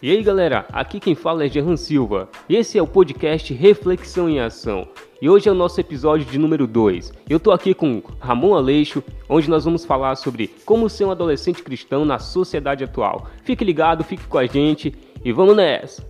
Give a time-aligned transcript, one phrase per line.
[0.00, 4.28] E aí galera, aqui quem fala é Jean Silva e esse é o podcast Reflexão
[4.28, 4.86] em Ação.
[5.20, 7.12] E hoje é o nosso episódio de número 2.
[7.28, 11.64] Eu tô aqui com Ramon Aleixo, onde nós vamos falar sobre como ser um adolescente
[11.64, 13.26] cristão na sociedade atual.
[13.42, 16.00] Fique ligado, fique com a gente e vamos nessa!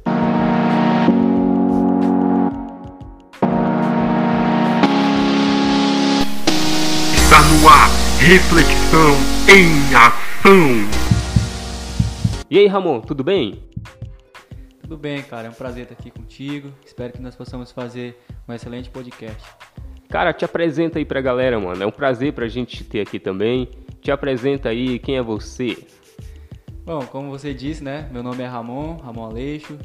[7.14, 9.16] Está no ar, Reflexão
[9.48, 11.08] em Ação.
[12.50, 13.67] E aí Ramon, tudo bem?
[14.88, 15.48] Tudo bem, cara.
[15.48, 16.72] É um prazer estar aqui contigo.
[16.82, 19.46] Espero que nós possamos fazer um excelente podcast.
[20.08, 21.82] Cara, te apresenta aí pra galera, mano.
[21.82, 23.68] É um prazer pra gente te ter aqui também.
[24.00, 25.76] Te apresenta aí, quem é você?
[26.86, 28.08] Bom, como você disse, né?
[28.10, 29.78] Meu nome é Ramon, Ramon Aleixo,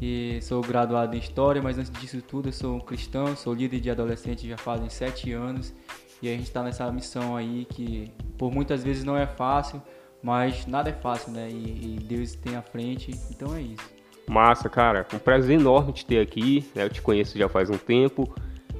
[0.00, 3.78] e sou graduado em História, mas antes disso tudo eu sou um cristão, sou líder
[3.78, 5.74] de adolescente já fazem sete anos,
[6.22, 9.82] e a gente está nessa missão aí que por muitas vezes não é fácil,
[10.22, 11.46] mas nada é fácil, né?
[11.50, 13.95] E, e Deus tem à frente, então é isso.
[14.28, 15.06] Massa, cara.
[15.14, 16.68] Um prazer enorme te ter aqui.
[16.74, 16.84] Né?
[16.84, 18.34] Eu te conheço já faz um tempo.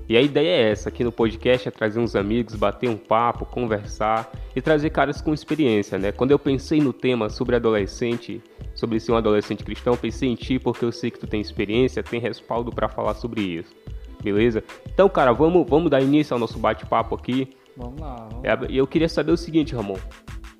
[0.08, 3.44] E a ideia é essa, aqui no podcast é trazer uns amigos, bater um papo,
[3.44, 6.12] conversar e trazer caras com experiência, né?
[6.12, 8.40] Quando eu pensei no tema sobre adolescente,
[8.72, 12.04] sobre ser um adolescente cristão, pensei em ti porque eu sei que tu tem experiência,
[12.04, 13.74] tem respaldo para falar sobre isso.
[14.22, 14.62] Beleza?
[14.88, 17.56] Então, cara, vamos, vamos dar início ao nosso bate-papo aqui.
[17.76, 18.28] Vamos lá.
[18.44, 19.98] É, eu queria saber o seguinte, Ramon.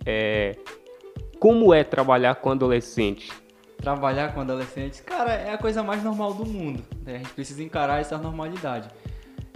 [0.05, 0.57] É,
[1.39, 3.31] como é trabalhar com adolescente?
[3.77, 6.83] Trabalhar com adolescentes, cara, é a coisa mais normal do mundo.
[7.05, 7.17] Né?
[7.17, 8.89] A gente precisa encarar essa normalidade.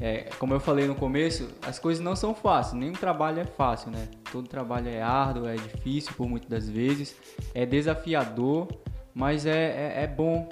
[0.01, 3.91] É, como eu falei no começo, as coisas não são fáceis, nenhum trabalho é fácil,
[3.91, 4.09] né?
[4.33, 7.15] Todo trabalho é árduo, é difícil por muitas das vezes,
[7.55, 8.67] é desafiador,
[9.13, 9.51] mas é,
[9.99, 10.49] é, é bom,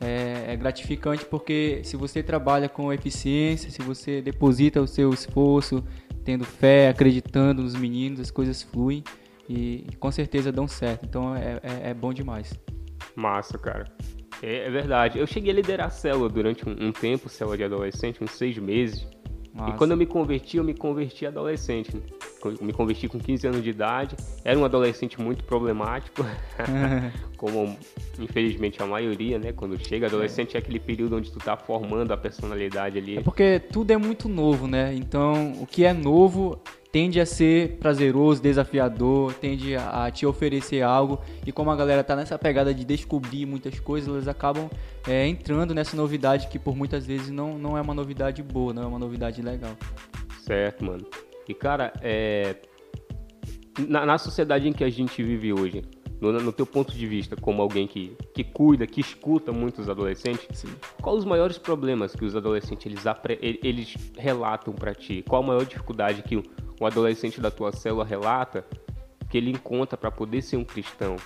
[0.00, 5.82] é, é gratificante porque se você trabalha com eficiência, se você deposita o seu esforço,
[6.24, 9.02] tendo fé, acreditando nos meninos, as coisas fluem
[9.48, 11.04] e com certeza dão certo.
[11.06, 12.52] Então é, é, é bom demais.
[13.14, 13.84] Massa, cara.
[14.42, 15.18] É, é verdade.
[15.18, 18.58] Eu cheguei a liderar a célula durante um, um tempo, célula de adolescente, uns seis
[18.58, 19.06] meses.
[19.54, 19.76] E Massa.
[19.76, 21.92] quando eu me converti, eu me converti adolescente.
[22.44, 24.16] Eu me converti com 15 anos de idade.
[24.44, 26.24] Era um adolescente muito problemático,
[27.36, 27.76] como
[28.18, 29.52] infelizmente a maioria, né?
[29.52, 33.18] Quando chega adolescente é aquele período onde tu tá formando a personalidade ali.
[33.18, 34.92] É porque tudo é muito novo, né?
[34.94, 36.60] Então, o que é novo
[36.92, 41.18] tende a ser prazeroso, desafiador, tende a, te oferecer algo.
[41.46, 44.68] E como a galera tá nessa pegada de descobrir muitas coisas, elas acabam
[45.08, 48.82] é, entrando nessa novidade que por muitas vezes não, não é uma novidade boa, não
[48.82, 49.72] é uma novidade legal.
[50.40, 51.06] Certo, mano.
[51.48, 52.56] E cara, é...
[53.88, 55.82] na, na sociedade em que a gente vive hoje,
[56.22, 60.46] no, no teu ponto de vista, como alguém que, que cuida, que escuta muitos adolescentes,
[60.52, 60.68] Sim.
[61.00, 65.24] quais os maiores problemas que os adolescentes eles, eles relatam pra ti?
[65.28, 66.42] Qual a maior dificuldade que o,
[66.80, 68.64] um adolescente da tua célula relata
[69.28, 71.16] que ele encontra pra poder ser um cristão?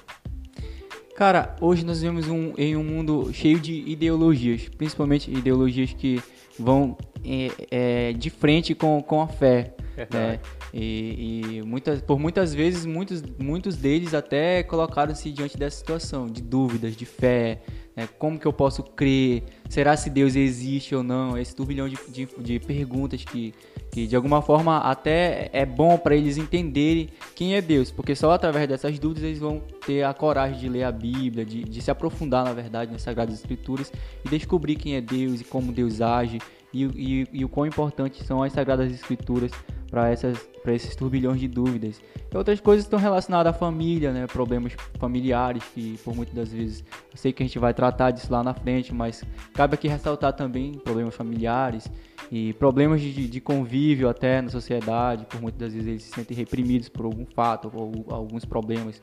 [1.15, 6.23] Cara, hoje nós vivemos um, em um mundo cheio de ideologias, principalmente ideologias que
[6.59, 9.76] vão é, é, de frente com, com a fé.
[10.11, 10.39] Né?
[10.39, 10.41] Verdade.
[10.73, 16.43] E, e muitas, por muitas vezes, muitos, muitos deles até colocaram-se diante dessa situação, de
[16.43, 17.63] dúvidas, de fé,
[17.97, 18.07] né?
[18.19, 22.29] como que eu posso crer, será se Deus existe ou não, esse turbilhão de, de,
[22.39, 23.55] de perguntas que,
[23.91, 28.33] que de alguma forma até é bom para eles entenderem quem é Deus, porque só
[28.33, 31.91] através dessas dúvidas eles vão ter a coragem de ler a Bíblia, de, de se
[31.91, 33.91] aprofundar na verdade nas Sagradas Escrituras
[34.25, 36.39] e descobrir quem é Deus e como Deus age
[36.73, 39.51] e, e, e o quão importantes são as Sagradas Escrituras
[39.91, 42.01] para esses turbilhões de dúvidas.
[42.33, 44.27] E outras coisas estão relacionadas à família, né?
[44.27, 48.33] Problemas familiares que por muitas das vezes eu sei que a gente vai tratar disso
[48.33, 49.25] lá na frente, mas
[49.55, 51.91] cabe aqui ressaltar também problemas familiares
[52.31, 55.25] e problemas de, de convívio até na sociedade.
[55.27, 59.01] Por muitas das vezes eles se sentem reprimidos por algum fato ou alguns problemas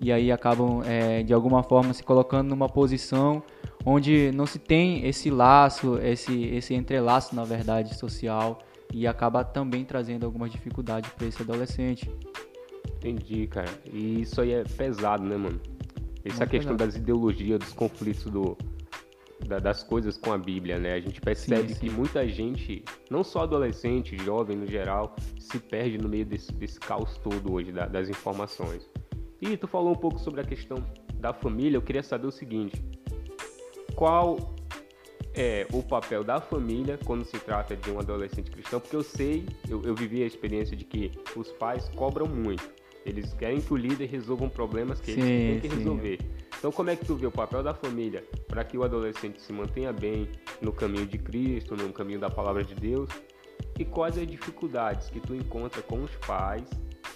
[0.00, 3.42] e aí acabam é, de alguma forma se colocando numa posição
[3.84, 8.58] onde não se tem esse laço, esse esse entrelaço na verdade social
[8.92, 12.10] e acaba também trazendo algumas dificuldades para esse adolescente.
[12.96, 13.70] Entendi, cara.
[13.92, 15.60] E isso aí é pesado, né, mano?
[16.24, 16.92] Essa Muito questão pesado.
[16.92, 18.56] das ideologias, dos conflitos do,
[19.46, 20.94] da- das coisas com a Bíblia, né?
[20.94, 21.94] A gente percebe Sim, que sim.
[21.96, 27.16] muita gente, não só adolescente, jovem no geral, se perde no meio desse, desse caos
[27.18, 28.88] todo hoje da- das informações.
[29.40, 30.84] E tu falou um pouco sobre a questão
[31.14, 32.84] da família, eu queria saber o seguinte:
[33.94, 34.36] qual
[35.40, 38.78] é o papel da família quando se trata de um adolescente cristão?
[38.78, 42.68] Porque eu sei, eu, eu vivi a experiência de que os pais cobram muito.
[43.06, 45.76] Eles querem que o líder resolva problemas que eles Sim, têm que sim.
[45.78, 46.18] resolver.
[46.58, 49.50] Então, como é que tu vê o papel da família para que o adolescente se
[49.50, 50.28] mantenha bem
[50.60, 53.08] no caminho de Cristo, no caminho da palavra de Deus?
[53.78, 56.68] E quais as dificuldades que tu encontra com os pais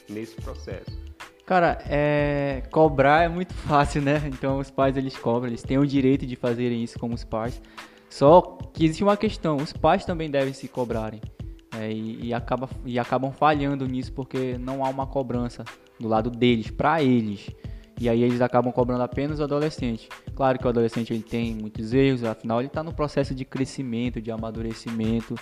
[0.08, 0.98] nesse processo?
[1.44, 2.62] Cara, é...
[2.70, 4.22] cobrar é muito fácil, né?
[4.28, 7.60] Então os pais eles cobram, eles têm o direito de fazerem isso como os pais.
[8.14, 11.20] Só que existe uma questão, os pais também devem se cobrarem.
[11.76, 15.64] É, e, e, acaba, e acabam falhando nisso porque não há uma cobrança
[15.98, 17.50] do lado deles, para eles.
[18.00, 20.08] E aí eles acabam cobrando apenas o adolescente.
[20.32, 24.22] Claro que o adolescente ele tem muitos erros, afinal ele está no processo de crescimento,
[24.22, 25.34] de amadurecimento.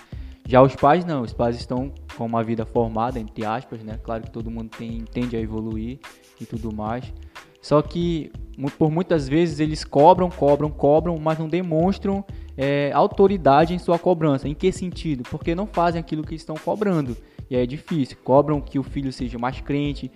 [0.47, 3.99] Já os pais não, os pais estão com uma vida formada, entre aspas, né?
[4.01, 5.99] Claro que todo mundo tem, tende a evoluir
[6.41, 7.13] e tudo mais.
[7.61, 8.31] Só que
[8.79, 12.25] por muitas vezes eles cobram, cobram, cobram, mas não demonstram
[12.57, 14.47] é, autoridade em sua cobrança.
[14.47, 15.23] Em que sentido?
[15.23, 17.15] Porque não fazem aquilo que estão cobrando.
[17.49, 18.17] E é difícil.
[18.23, 20.11] Cobram que o filho seja mais crente,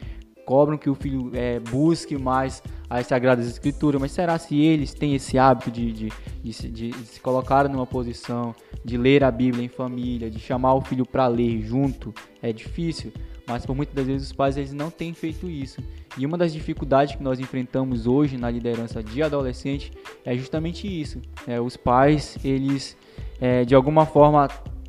[0.47, 5.13] cobram que o filho é, busque mais as Sagradas Escrituras, mas será se eles têm
[5.13, 6.09] esse hábito de, de,
[6.41, 10.81] de, de, se colocar numa posição, de ler a Bíblia em família, de chamar o
[10.81, 12.13] filho para ler junto?
[12.41, 13.11] É difícil,
[13.45, 15.81] mas por muitas das vezes os pais eles não têm feito isso.
[16.17, 19.91] E uma das dificuldades que nós enfrentamos hoje na liderança de adolescente
[20.23, 21.21] é justamente isso.
[21.45, 22.95] É, os pais, eles
[23.41, 24.47] é, de alguma forma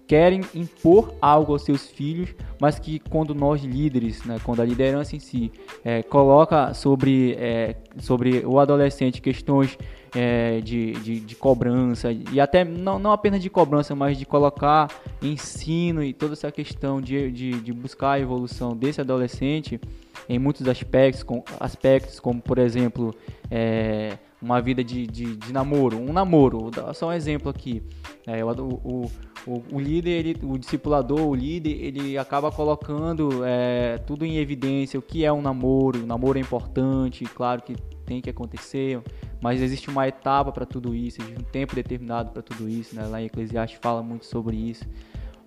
[0.08, 5.14] querem impor algo aos seus filhos, mas que quando nós líderes, né, quando a liderança
[5.14, 5.52] em si
[5.84, 9.78] é, coloca sobre, é, sobre o adolescente questões
[10.16, 14.88] é, de, de, de, cobrança, e até não, não apenas de cobrança, mas de colocar
[15.20, 19.78] ensino e toda essa questão de, de, de buscar a evolução desse adolescente
[20.26, 23.14] em muitos aspectos, com, aspectos como, por exemplo,
[23.50, 27.82] é, uma vida de, de, de, namoro, um namoro, só um exemplo aqui.
[28.26, 29.10] É, o, o,
[29.46, 34.98] o, o, líder, ele, o discipulador, o líder, ele acaba colocando é, tudo em evidência,
[34.98, 37.74] o que é um namoro, o namoro é importante, claro que
[38.06, 39.02] tem que acontecer,
[39.40, 43.04] mas existe uma etapa para tudo isso, existe um tempo determinado para tudo isso, né?
[43.06, 44.84] lá em Eclesiastes fala muito sobre isso,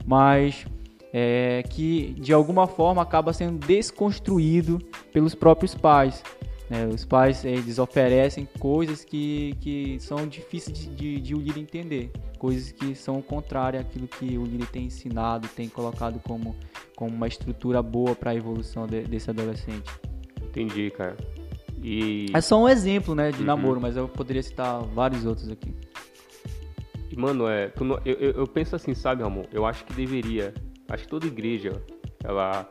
[0.06, 0.66] mas
[1.14, 4.80] é, que de alguma forma acaba sendo desconstruído
[5.12, 6.24] pelos próprios pais.
[6.72, 6.88] Né?
[6.88, 12.12] Os pais eles oferecem coisas que, que são difíceis de, de, de, o líder entender,
[12.40, 16.56] coisas que são contrárias àquilo que o líder tem ensinado, tem colocado como,
[16.96, 19.92] como uma estrutura boa para a evolução de, desse adolescente.
[20.42, 21.18] Entendi, cara.
[21.84, 22.28] E...
[22.34, 23.48] É só um exemplo né, de uhum.
[23.48, 25.76] namoro, mas eu poderia citar vários outros aqui.
[27.12, 27.70] E, mano, é,
[28.06, 29.44] eu, eu, eu penso assim, sabe, Ramon?
[29.52, 30.54] Eu acho que deveria,
[30.88, 31.84] acho que toda igreja,
[32.24, 32.66] ela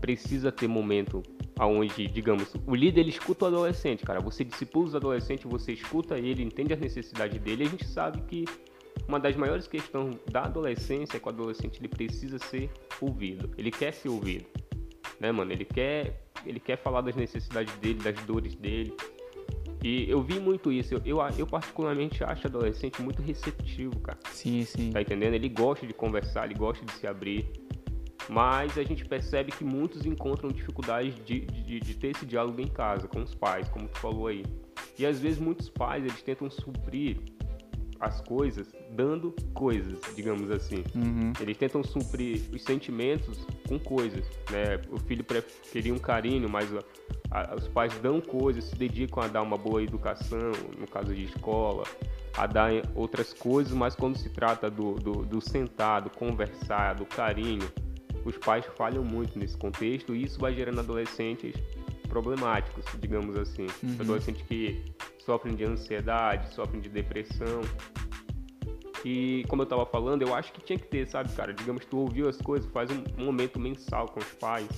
[0.00, 1.22] precisa ter momento
[1.58, 4.20] aonde, digamos, o líder ele escuta o adolescente, cara.
[4.20, 7.64] Você discipula os adolescentes, você escuta ele, entende a necessidade dele.
[7.64, 8.44] A gente sabe que
[9.06, 12.70] uma das maiores questões da adolescência é que o adolescente ele precisa ser
[13.00, 13.50] ouvido.
[13.56, 14.46] Ele quer ser ouvido,
[15.20, 15.52] né, mano?
[15.52, 18.94] Ele quer, ele quer falar das necessidades dele, das dores dele.
[19.82, 20.94] E eu vi muito isso.
[20.94, 24.18] Eu, eu, eu, particularmente acho adolescente muito receptivo, cara.
[24.30, 24.90] Sim, sim.
[24.90, 25.34] Tá entendendo?
[25.34, 27.46] Ele gosta de conversar, ele gosta de se abrir
[28.28, 32.68] mas a gente percebe que muitos encontram dificuldade de, de, de, ter esse diálogo em
[32.68, 34.44] casa com os pais, como tu falou aí.
[34.98, 37.18] E às vezes muitos pais eles tentam suprir
[38.00, 40.84] as coisas dando coisas, digamos assim.
[40.94, 41.32] Uhum.
[41.40, 44.80] Eles tentam suprir os sentimentos com coisas, né?
[44.90, 45.24] O filho
[45.72, 46.82] queria um carinho, mas a,
[47.30, 51.24] a, os pais dão coisas, se dedicam a dar uma boa educação, no caso de
[51.24, 51.84] escola,
[52.36, 57.06] a dar outras coisas, mas quando se trata do, do, do sentar, do conversar, do
[57.06, 57.68] carinho,
[58.24, 61.54] os pais falham muito nesse contexto e isso vai gerando adolescentes
[62.08, 63.66] problemáticos, digamos assim.
[63.82, 63.96] Uhum.
[64.00, 64.82] Adolescentes que
[65.18, 67.60] sofrem de ansiedade, sofrem de depressão.
[69.04, 71.52] E como eu tava falando, eu acho que tinha que ter, sabe, cara?
[71.52, 74.68] Digamos, tu ouviu as coisas, faz um momento mensal com os pais,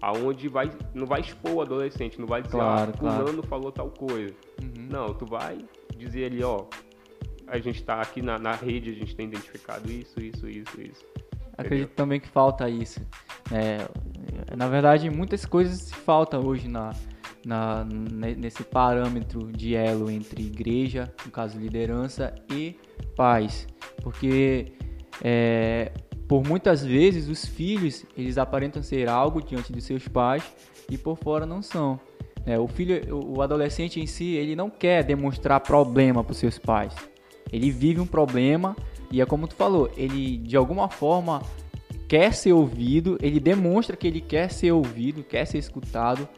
[0.00, 3.42] aonde vai, não vai expor o adolescente, não vai dizer, claro, ah, fulano claro.
[3.48, 4.34] falou tal coisa.
[4.62, 4.86] Uhum.
[4.88, 5.64] Não, tu vai
[5.96, 6.66] dizer ali, ó,
[7.48, 11.04] a gente tá aqui na, na rede, a gente tem identificado isso, isso, isso, isso.
[11.56, 13.00] Acredito também que falta isso.
[13.50, 13.86] É,
[14.56, 16.92] na verdade, muitas coisas faltam hoje na,
[17.44, 22.76] na, nesse parâmetro de elo entre igreja, no caso liderança, e
[23.16, 23.66] pais.
[24.02, 24.72] Porque
[25.22, 25.92] é,
[26.28, 30.42] por muitas vezes os filhos eles aparentam ser algo diante de seus pais
[30.90, 31.98] e por fora não são.
[32.44, 36.58] É, o filho, o adolescente em si, ele não quer demonstrar problema para os seus
[36.58, 36.94] pais.
[37.52, 38.76] Ele vive um problema
[39.10, 41.42] e é como tu falou, ele de alguma forma
[42.08, 46.28] quer ser ouvido, ele demonstra que ele quer ser ouvido, quer ser escutado,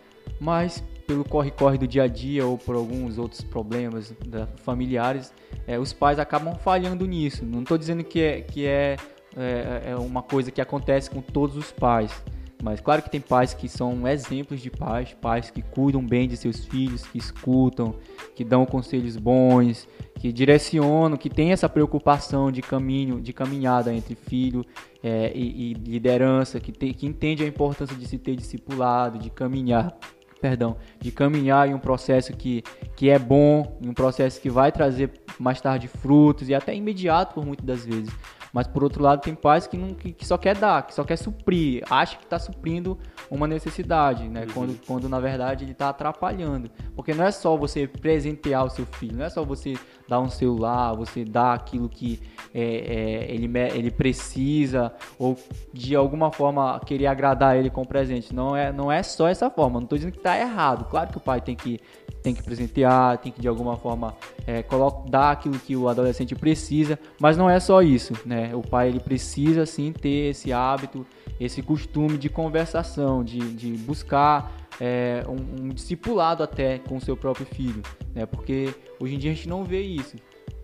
[0.41, 5.33] mas pelo corre-corre do dia a dia ou por alguns outros problemas da, familiares,
[5.67, 7.47] é, os pais acabam falhando nisso.
[7.47, 8.97] Não estou dizendo que, é, que é,
[9.37, 12.13] é, é uma coisa que acontece com todos os pais,
[12.63, 16.37] mas claro que tem pais que são exemplos de pais, pais que cuidam bem de
[16.37, 17.95] seus filhos, que escutam,
[18.35, 19.87] que dão conselhos bons,
[20.17, 24.65] que direcionam, que tem essa preocupação de caminho, de caminhada entre filho
[25.03, 29.31] é, e, e, liderança, que, tem, que entende a importância de se ter discipulado, de
[29.31, 29.97] caminhar
[30.41, 32.63] perdão, de caminhar em um processo que,
[32.95, 37.35] que é bom, em um processo que vai trazer mais tarde frutos e até imediato
[37.35, 38.13] por muitas das vezes.
[38.53, 41.05] Mas por outro lado, tem pais que, não, que, que só quer dar, que só
[41.05, 42.99] quer suprir, acha que está suprindo
[43.31, 44.43] uma necessidade, né?
[44.43, 44.53] Uhum.
[44.53, 46.71] Quando, quando na verdade ele está atrapalhando.
[46.95, 49.75] Porque não é só você presentear o seu filho, não é só você
[50.09, 52.21] dar um celular, você dar aquilo que
[52.55, 55.37] é, é, ele, ele precisa, ou
[55.73, 58.35] de alguma forma querer agradar ele com o presente.
[58.35, 59.79] Não é, não é só essa forma.
[59.79, 60.87] Não estou dizendo que está errado.
[60.87, 61.81] Claro que o pai tem que
[62.29, 64.15] tem que presentear, tem que de alguma forma
[64.47, 64.63] é,
[65.09, 68.55] dar aquilo que o adolescente precisa, mas não é só isso, né?
[68.55, 71.07] O pai ele precisa sim ter esse hábito,
[71.41, 77.17] esse costume de conversação, de, de buscar é, um, um discipulado até com o seu
[77.17, 77.83] próprio filho,
[78.15, 78.27] né?
[78.27, 80.17] Porque hoje em dia a gente não vê isso.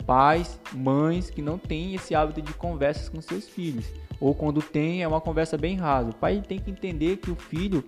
[0.07, 3.87] Pais, mães que não têm esse hábito de conversas com seus filhos.
[4.21, 6.11] Ou quando tem, é uma conversa bem rasa.
[6.11, 7.83] O pai tem que entender que o filho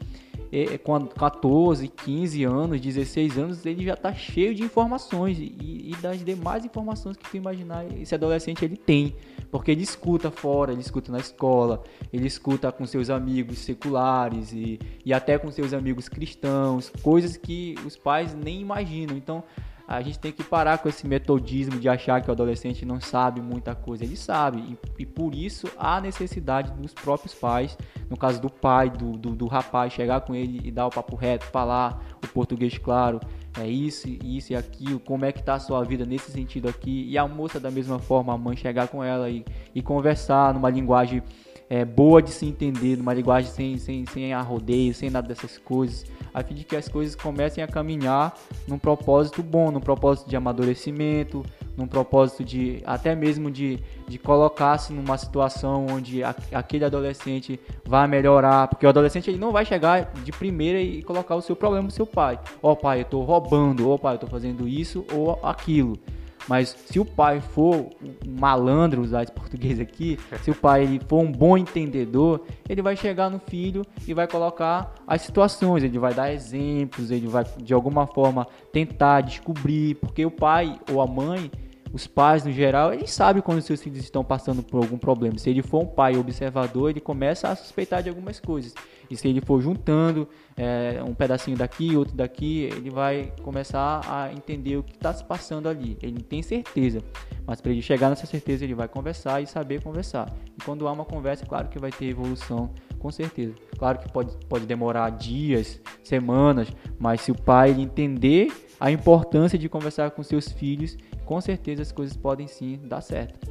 [0.82, 6.24] com 14, 15 anos, 16 anos, ele já está cheio de informações e, e, das
[6.24, 9.14] demais informações que tu imaginar esse adolescente ele tem,
[9.50, 14.78] porque ele escuta fora, ele escuta na escola, ele escuta com seus amigos seculares e,
[15.04, 19.16] e até com seus amigos cristãos, coisas que os pais nem imaginam.
[19.16, 19.42] Então,
[19.86, 23.40] a gente tem que parar com esse metodismo de achar que o adolescente não sabe
[23.40, 24.04] muita coisa.
[24.04, 27.78] Ele sabe, e, e por isso há necessidade dos próprios pais,
[28.10, 31.14] no caso do pai, do, do, do, rapaz, chegar com ele e dar o papo
[31.14, 33.20] reto, falar o português claro,
[33.58, 37.06] é isso, isso e aquilo, como é que tá a sua vida nesse sentido aqui.
[37.08, 40.68] E a moça, da mesma forma, a mãe chegar com ela e, e conversar numa
[40.68, 41.22] linguagem
[41.68, 46.04] é, boa de se entender, numa linguagem sem, sem, sem arrodeio, sem nada dessas coisas
[46.36, 48.34] a fim de que as coisas comecem a caminhar
[48.68, 51.42] num propósito bom, num propósito de amadurecimento,
[51.74, 58.06] num propósito de até mesmo de, de colocar-se numa situação onde a, aquele adolescente vai
[58.06, 61.84] melhorar, porque o adolescente ele não vai chegar de primeira e colocar o seu problema
[61.86, 62.38] no seu pai.
[62.62, 65.98] Ó oh, pai, eu estou roubando, ó oh, pai, eu estou fazendo isso ou aquilo.
[66.48, 71.20] Mas se o pai for um malandro, usar esse português aqui, se o pai for
[71.20, 76.14] um bom entendedor, ele vai chegar no filho e vai colocar as situações, ele vai
[76.14, 81.50] dar exemplos, ele vai de alguma forma tentar descobrir, porque o pai ou a mãe
[81.96, 85.38] os pais, no geral, eles sabem quando seus filhos estão passando por algum problema.
[85.38, 88.74] Se ele for um pai observador, ele começa a suspeitar de algumas coisas.
[89.10, 94.30] E se ele for juntando é, um pedacinho daqui, outro daqui, ele vai começar a
[94.30, 95.96] entender o que está se passando ali.
[96.02, 97.02] Ele tem certeza,
[97.46, 100.30] mas para ele chegar nessa certeza, ele vai conversar e saber conversar.
[100.54, 103.54] E quando há uma conversa, claro que vai ter evolução, com certeza.
[103.78, 109.58] Claro que pode, pode demorar dias, semanas, mas se o pai ele entender a importância
[109.58, 113.50] de conversar com seus filhos, com certeza as coisas podem sim dar certo.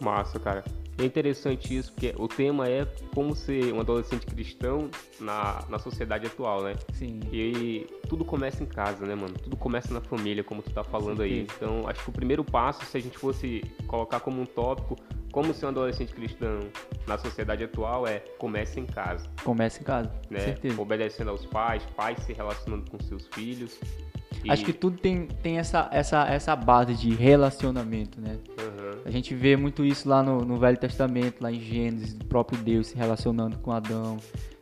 [0.00, 0.64] Massa, cara.
[0.96, 2.84] É interessante isso, porque o tema é
[3.14, 6.74] como ser um adolescente cristão na, na sociedade atual, né?
[6.92, 7.20] Sim.
[7.32, 9.34] E tudo começa em casa, né, mano?
[9.34, 11.46] Tudo começa na família, como tu tá falando aí.
[11.56, 14.96] Então, acho que o primeiro passo, se a gente fosse colocar como um tópico,
[15.30, 16.60] como ser um adolescente cristão
[17.06, 19.28] na sociedade atual é comece em casa.
[19.44, 20.40] Comece em casa, né?
[20.40, 20.80] certeza.
[20.80, 23.78] Obedecendo aos pais, pais se relacionando com seus filhos.
[24.44, 24.50] E...
[24.50, 28.38] Acho que tudo tem, tem essa, essa, essa base de relacionamento, né?
[28.58, 29.00] Uhum.
[29.04, 32.58] A gente vê muito isso lá no, no Velho Testamento, lá em Gênesis, do próprio
[32.60, 34.18] Deus se relacionando com Adão.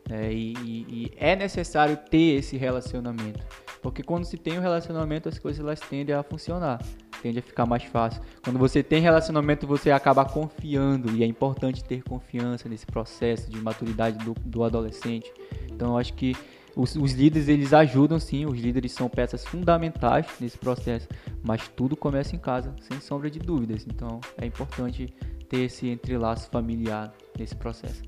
[0.09, 0.33] Né?
[0.33, 3.43] E, e, e, é necessário ter esse relacionamento.
[3.81, 6.81] Porque quando se tem um relacionamento, as coisas elas tendem a funcionar,
[7.21, 8.21] tende a ficar mais fácil.
[8.43, 13.59] Quando você tem relacionamento, você acaba confiando, e é importante ter confiança nesse processo de
[13.61, 15.31] maturidade do, do adolescente.
[15.71, 16.35] Então, eu acho que
[16.77, 21.07] os, os, líderes eles ajudam sim, os líderes são peças fundamentais nesse processo,
[21.43, 23.85] mas tudo começa em casa, sem sombra de dúvidas.
[23.87, 25.11] Então é importante
[25.49, 28.03] ter esse entrelaço familiar nesse processo.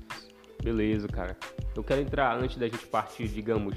[0.62, 1.36] Beleza, cara.
[1.74, 3.74] Eu quero entrar antes da gente partir, digamos,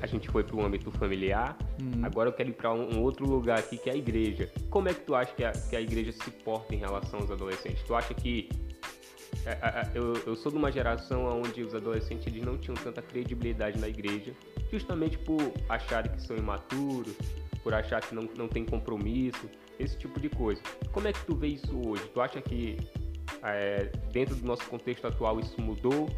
[0.00, 2.04] a gente foi para o âmbito familiar, hum.
[2.04, 4.50] agora eu quero ir para um, outro lugar aqui que é a igreja.
[4.68, 7.30] Como é que tu acha que a, que a igreja se porta em relação aos
[7.30, 7.82] adolescentes?
[7.82, 8.48] Tu acha que
[9.94, 13.88] eu, eu, sou de uma geração onde os adolescentes eles não tinham tanta credibilidade na
[13.88, 14.32] igreja,
[14.70, 17.14] justamente por acharem que são imaturos,
[17.62, 20.60] por achar que não, não tem compromisso, esse tipo de coisa.
[20.92, 22.02] Como é que tu vê isso hoje?
[22.12, 22.76] Tu acha que
[23.42, 26.08] é, dentro do nosso contexto atual isso mudou?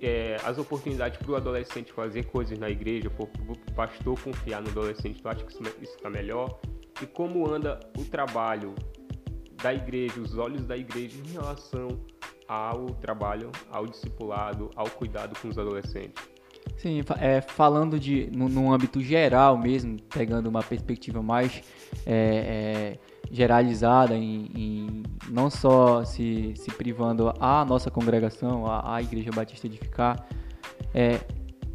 [0.00, 4.68] É, as oportunidades para o adolescente fazer coisas na igreja, para o pastor confiar no
[4.68, 5.62] adolescente, tu acha que isso
[5.96, 6.60] está melhor?
[7.00, 8.74] E como anda o trabalho
[9.62, 11.98] da igreja, os olhos da igreja em relação
[12.48, 16.34] ao trabalho, ao discipulado, ao cuidado com os adolescentes.
[16.76, 21.62] Sim, é, falando de no, no âmbito geral mesmo, pegando uma perspectiva mais
[22.06, 22.98] é, é,
[23.30, 30.26] geralizada, em, em, não só se, se privando a nossa congregação, a, Igreja Batista Edificar,
[30.92, 31.20] é,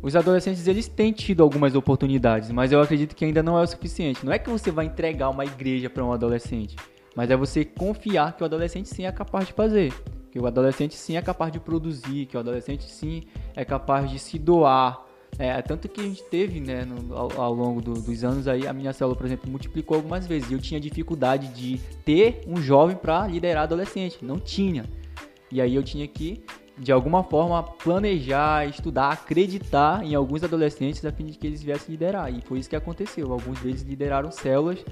[0.02, 3.68] os adolescentes eles têm tido algumas oportunidades, mas eu acredito que ainda não é o
[3.68, 4.26] suficiente.
[4.26, 6.76] Não é que você vai entregar uma igreja para um adolescente,
[7.16, 9.94] mas é você confiar que o adolescente sim é capaz de fazer,
[10.32, 13.24] que o adolescente sim é capaz de produzir, que o adolescente sim
[13.56, 15.06] é capaz de se doar.
[15.38, 18.68] É, tanto que a gente teve, né, no, ao, ao, longo do, dos anos aí,
[18.68, 20.50] a minha célula, por exemplo, multiplicou algumas vezes.
[20.50, 24.86] E eu tinha dificuldade de ter um jovem para liderar adolescente, não tinha.
[25.52, 26.44] E aí eu tinha que
[26.80, 31.92] de alguma forma, planejar, estudar, acreditar em alguns adolescentes a fim de que eles viessem
[31.92, 32.34] liderar.
[32.34, 33.32] E foi isso que aconteceu.
[33.34, 34.84] Alguns deles lideraram células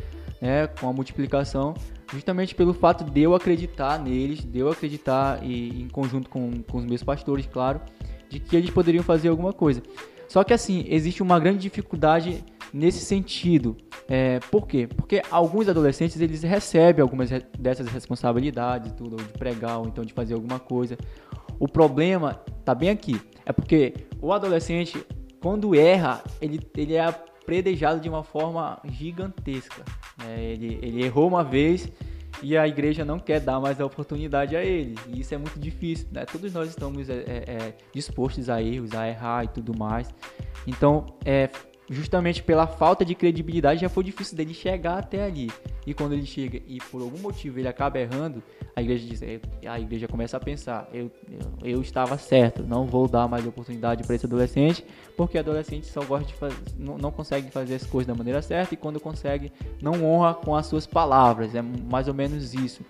[0.41, 1.73] né, com a multiplicação,
[2.11, 6.77] justamente pelo fato de eu acreditar neles, de eu acreditar e, em conjunto com, com
[6.77, 7.81] os meus pastores, claro,
[8.29, 9.81] de que eles poderiam fazer alguma coisa.
[10.27, 13.77] Só que assim, existe uma grande dificuldade nesse sentido.
[14.07, 14.87] É, por quê?
[14.87, 20.33] Porque alguns adolescentes eles recebem algumas dessas responsabilidades, tudo, de pregar ou então de fazer
[20.33, 20.97] alguma coisa.
[21.59, 22.33] O problema
[22.63, 23.19] tá bem aqui.
[23.45, 25.03] É porque o adolescente,
[25.41, 27.13] quando erra, ele, ele é
[27.47, 29.85] predejado de uma forma gigantesca.
[30.27, 31.89] É, ele, ele errou uma vez
[32.43, 34.95] e a igreja não quer dar mais a oportunidade a ele.
[35.07, 36.09] E isso é muito difícil.
[36.11, 36.25] Né?
[36.25, 40.13] Todos nós estamos é, é, é dispostos a erros, a errar e tudo mais.
[40.67, 41.49] Então, é,
[41.89, 45.49] justamente pela falta de credibilidade, já foi difícil dele chegar até ali.
[45.85, 48.43] E quando ele chega e por algum motivo ele acaba errando,
[48.75, 49.21] a igreja diz,
[49.65, 54.03] a igreja começa a pensar, eu, eu, eu estava certo, não vou dar mais oportunidade
[54.03, 54.83] para esse adolescente,
[55.15, 58.73] porque adolescente só gosta de fazer, não, não consegue fazer as coisas da maneira certa
[58.73, 59.51] e quando consegue
[59.81, 61.55] não honra com as suas palavras.
[61.55, 62.83] É mais ou menos isso.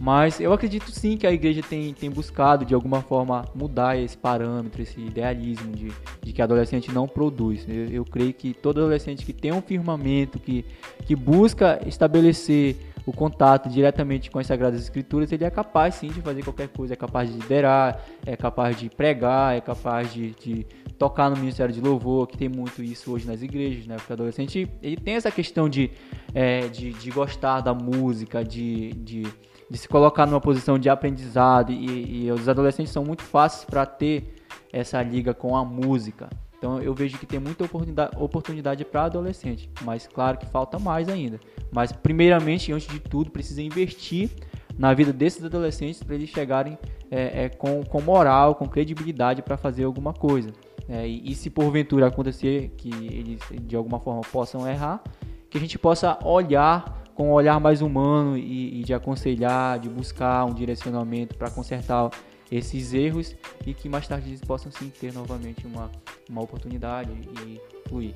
[0.00, 4.16] Mas eu acredito sim que a igreja tem, tem buscado de alguma forma mudar esse
[4.16, 5.92] parâmetro, esse idealismo de,
[6.22, 7.66] de que adolescente não produz.
[7.68, 10.64] Eu, eu creio que todo adolescente que tem um firmamento, que,
[11.04, 16.22] que busca estabelecer o contato diretamente com as Sagradas Escrituras, ele é capaz sim de
[16.22, 20.66] fazer qualquer coisa, é capaz de liderar, é capaz de pregar, é capaz de, de
[20.98, 23.96] tocar no Ministério de Louvor, que tem muito isso hoje nas igrejas, né?
[23.96, 25.90] Porque o adolescente ele tem essa questão de,
[26.34, 29.26] é, de, de gostar da música, de, de
[29.70, 33.86] de se colocar numa posição de aprendizado e, e os adolescentes são muito fáceis para
[33.86, 34.34] ter
[34.72, 36.28] essa liga com a música.
[36.58, 41.40] Então eu vejo que tem muita oportunidade, para adolescente, mas claro que falta mais ainda.
[41.72, 44.28] Mas primeiramente, antes de tudo, precisa investir
[44.76, 46.76] na vida desses adolescentes para eles chegarem
[47.10, 50.50] é, é, com, com moral, com credibilidade para fazer alguma coisa.
[50.88, 55.02] É, e, e se porventura acontecer que eles de alguma forma possam errar,
[55.48, 59.90] que a gente possa olhar com um olhar mais humano e, e de aconselhar, de
[59.90, 62.08] buscar um direcionamento para consertar
[62.50, 65.90] esses erros e que mais tarde eles possam sim ter novamente uma,
[66.30, 68.14] uma oportunidade e fluir.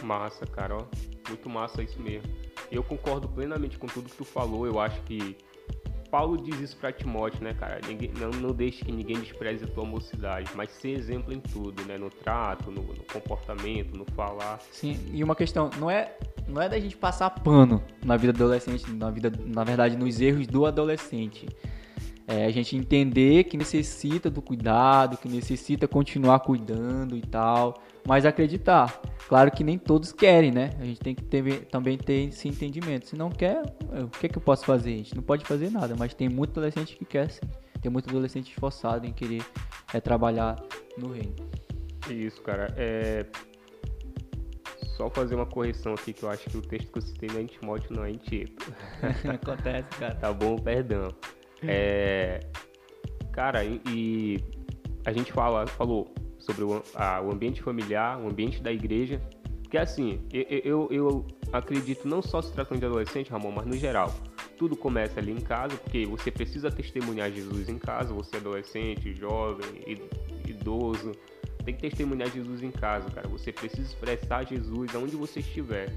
[0.00, 0.84] Massa, cara, ó.
[1.28, 2.32] muito massa isso mesmo.
[2.70, 4.64] Eu concordo plenamente com tudo que tu falou.
[4.64, 5.36] Eu acho que
[6.16, 7.78] Paulo diz isso para Timóteo, né, cara?
[7.86, 11.84] Ninguém, não, não deixe que ninguém despreze a tua mocidade, mas ser exemplo em tudo,
[11.84, 11.98] né?
[11.98, 14.58] No trato, no, no comportamento, no falar.
[14.70, 16.16] Sim, e uma questão, não é
[16.48, 20.18] não é da gente passar pano na vida do adolescente, na vida, na verdade, nos
[20.18, 21.46] erros do adolescente.
[22.28, 28.26] É a gente entender que necessita do cuidado, que necessita continuar cuidando e tal, mas
[28.26, 29.00] acreditar.
[29.28, 30.70] Claro que nem todos querem, né?
[30.80, 33.06] A gente tem que ter, também ter esse entendimento.
[33.06, 33.62] Se não quer,
[34.02, 34.94] o que, é que eu posso fazer?
[34.94, 37.46] A gente não pode fazer nada, mas tem muito adolescente que quer sim.
[37.80, 39.44] Tem muito adolescente esforçado em querer
[39.94, 40.56] é, trabalhar
[40.98, 41.36] no reino.
[42.10, 42.74] Isso, cara.
[42.76, 43.26] É,
[44.96, 47.38] só fazer uma correção aqui que eu acho que o texto que eu citei não
[47.38, 48.72] é em Timóteo, não é em Tito.
[49.28, 50.14] Acontece, cara.
[50.14, 51.14] Tá bom, perdão.
[51.68, 52.40] É,
[53.32, 54.38] cara, e, e,
[55.04, 59.20] a gente fala, falou sobre o, a, o, ambiente familiar, o ambiente da igreja.
[59.62, 63.76] Porque assim, eu, eu, eu acredito não só se tratando de adolescente, Ramon, mas no
[63.76, 64.14] geral.
[64.56, 69.14] Tudo começa ali em casa, porque você precisa testemunhar Jesus em casa, você é adolescente,
[69.14, 69.68] jovem,
[70.46, 71.12] idoso
[71.66, 73.28] tem que testemunhar Jesus em casa, cara.
[73.28, 75.92] Você precisa expressar Jesus aonde você estiver.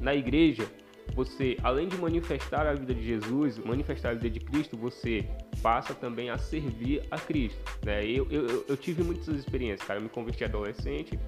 [0.00, 0.66] Na igreja,
[1.14, 5.28] você, além de manifestar a vida de Jesus, manifestar a vida de Cristo, você
[5.62, 7.60] passa também a servir a Cristo.
[7.84, 8.04] Né?
[8.04, 9.98] Eu, eu, eu tive muitas experiências, cara.
[9.98, 11.18] Eu me converti adolescente,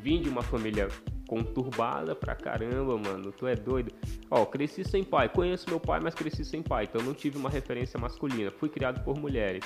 [0.00, 0.88] vim de uma família
[1.26, 3.32] conturbada pra caramba, mano.
[3.32, 3.92] Tu é doido.
[4.30, 5.28] Ó, cresci sem pai.
[5.28, 6.84] Conheço meu pai, mas cresci sem pai.
[6.84, 8.50] Então não tive uma referência masculina.
[8.50, 9.64] Fui criado por mulheres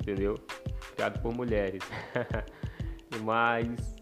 [0.00, 0.34] entendeu?
[0.94, 1.82] Criado por mulheres.
[3.22, 3.97] Mas.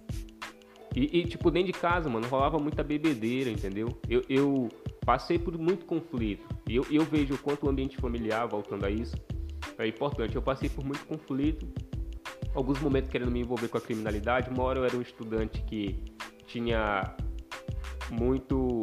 [0.97, 3.89] E, e, tipo, dentro de casa, mano, rolava muita bebedeira, entendeu?
[4.09, 4.69] Eu, eu
[5.05, 6.47] passei por muito conflito.
[6.67, 9.15] E eu, eu vejo o quanto o ambiente familiar, voltando a isso,
[9.79, 10.35] é importante.
[10.35, 11.69] Eu passei por muito conflito.
[12.55, 14.49] Alguns momentos querendo me envolver com a criminalidade.
[14.49, 16.03] Uma hora eu era um estudante que
[16.47, 17.15] tinha
[18.11, 18.81] muito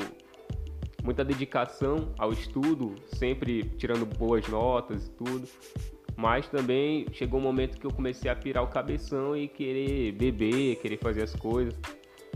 [1.04, 5.48] muita dedicação ao estudo, sempre tirando boas notas e tudo.
[6.16, 10.76] Mas também chegou um momento que eu comecei a pirar o cabeção e querer beber,
[10.78, 11.76] querer fazer as coisas,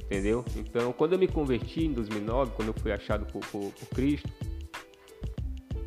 [0.08, 0.44] entendeu?
[0.56, 4.28] Então, quando eu me converti em 2009, quando eu fui achado por, por, por Cristo,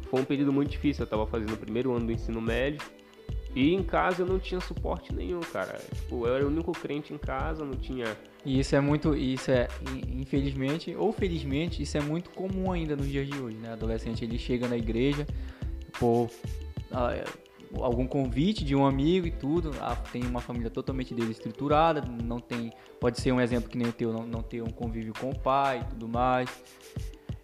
[0.09, 1.03] foi um período muito difícil.
[1.03, 2.81] Eu estava fazendo o primeiro ano do ensino médio
[3.55, 5.81] e em casa eu não tinha suporte nenhum, cara.
[5.95, 8.17] Tipo, eu era o único crente em casa, não tinha.
[8.45, 9.69] E isso é muito, isso é,
[10.09, 13.73] infelizmente ou felizmente, isso é muito comum ainda nos dias de hoje, né?
[13.73, 15.27] Adolescente ele chega na igreja
[16.93, 17.13] ah,
[17.79, 22.73] algum convite de um amigo e tudo, ah, tem uma família totalmente desestruturada, não tem,
[23.01, 25.39] pode ser um exemplo que nem o teu, não, não ter um convívio com o
[25.39, 26.49] pai e tudo mais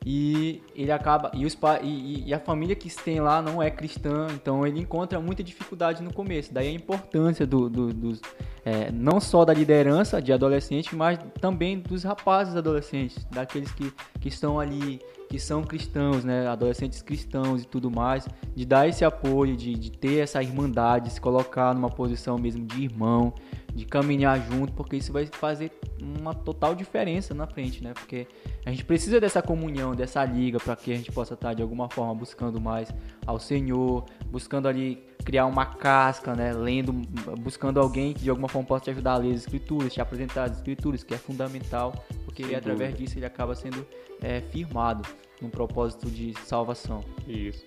[0.09, 4.29] e ele acaba e, os, e, e, a família que tem lá não é cristã,
[4.33, 6.55] então ele encontra muita dificuldade no começo.
[6.55, 8.21] Daí a importância do, do dos,
[8.65, 14.29] é, não só da liderança de adolescentes, mas também dos rapazes adolescentes, daqueles que, que
[14.29, 19.57] estão ali, que são cristãos, né, adolescentes cristãos e tudo mais, de dar esse apoio,
[19.57, 23.35] de, de ter essa irmandade, se colocar numa posição mesmo de irmão,
[23.75, 27.93] de caminhar junto, porque isso vai fazer uma total diferença na frente, né?
[27.93, 28.27] Porque
[28.65, 31.89] a gente precisa dessa comunhão, dessa liga, para que a gente possa estar de alguma
[31.91, 32.91] forma buscando mais
[33.27, 36.53] ao Senhor, buscando ali criar uma casca, né?
[36.53, 36.93] Lendo,
[37.41, 40.45] buscando alguém que de alguma forma possa te ajudar a ler as escrituras, te apresentar
[40.45, 41.93] as escrituras, que é fundamental,
[42.25, 43.85] porque através disso ele acaba sendo
[44.23, 45.07] é, firmado
[45.43, 47.05] num propósito de salvação.
[47.27, 47.65] Isso.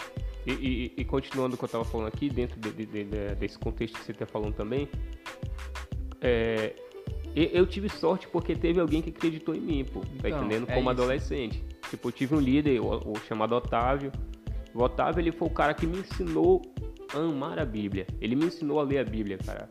[0.48, 3.60] E, e, e continuando o que eu estava falando aqui, dentro de, de, de, desse
[3.60, 4.88] contexto que você está falando também,
[6.22, 6.74] é,
[7.36, 10.64] eu tive sorte porque teve alguém que acreditou em mim, pô, tá então, entendendo?
[10.70, 11.02] É Como isso.
[11.02, 11.64] adolescente.
[11.90, 14.14] Tipo, eu tive um líder, o, o, chamado Otávio.
[14.74, 16.62] O Otávio, ele foi o cara que me ensinou
[17.14, 18.08] a amar a Bíblia.
[18.20, 19.70] Ele me ensinou a ler a Bíblia, cara.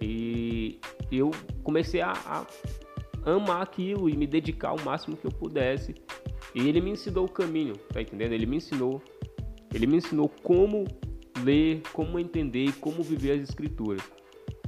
[0.00, 0.78] E
[1.10, 1.30] eu
[1.62, 2.46] comecei a, a
[3.24, 5.94] amar aquilo e me dedicar o máximo que eu pudesse.
[6.54, 8.32] E ele me ensinou o caminho, tá entendendo?
[8.32, 9.02] Ele me ensinou.
[9.74, 10.86] Ele me ensinou como
[11.42, 14.02] ler, como entender e como viver as escrituras.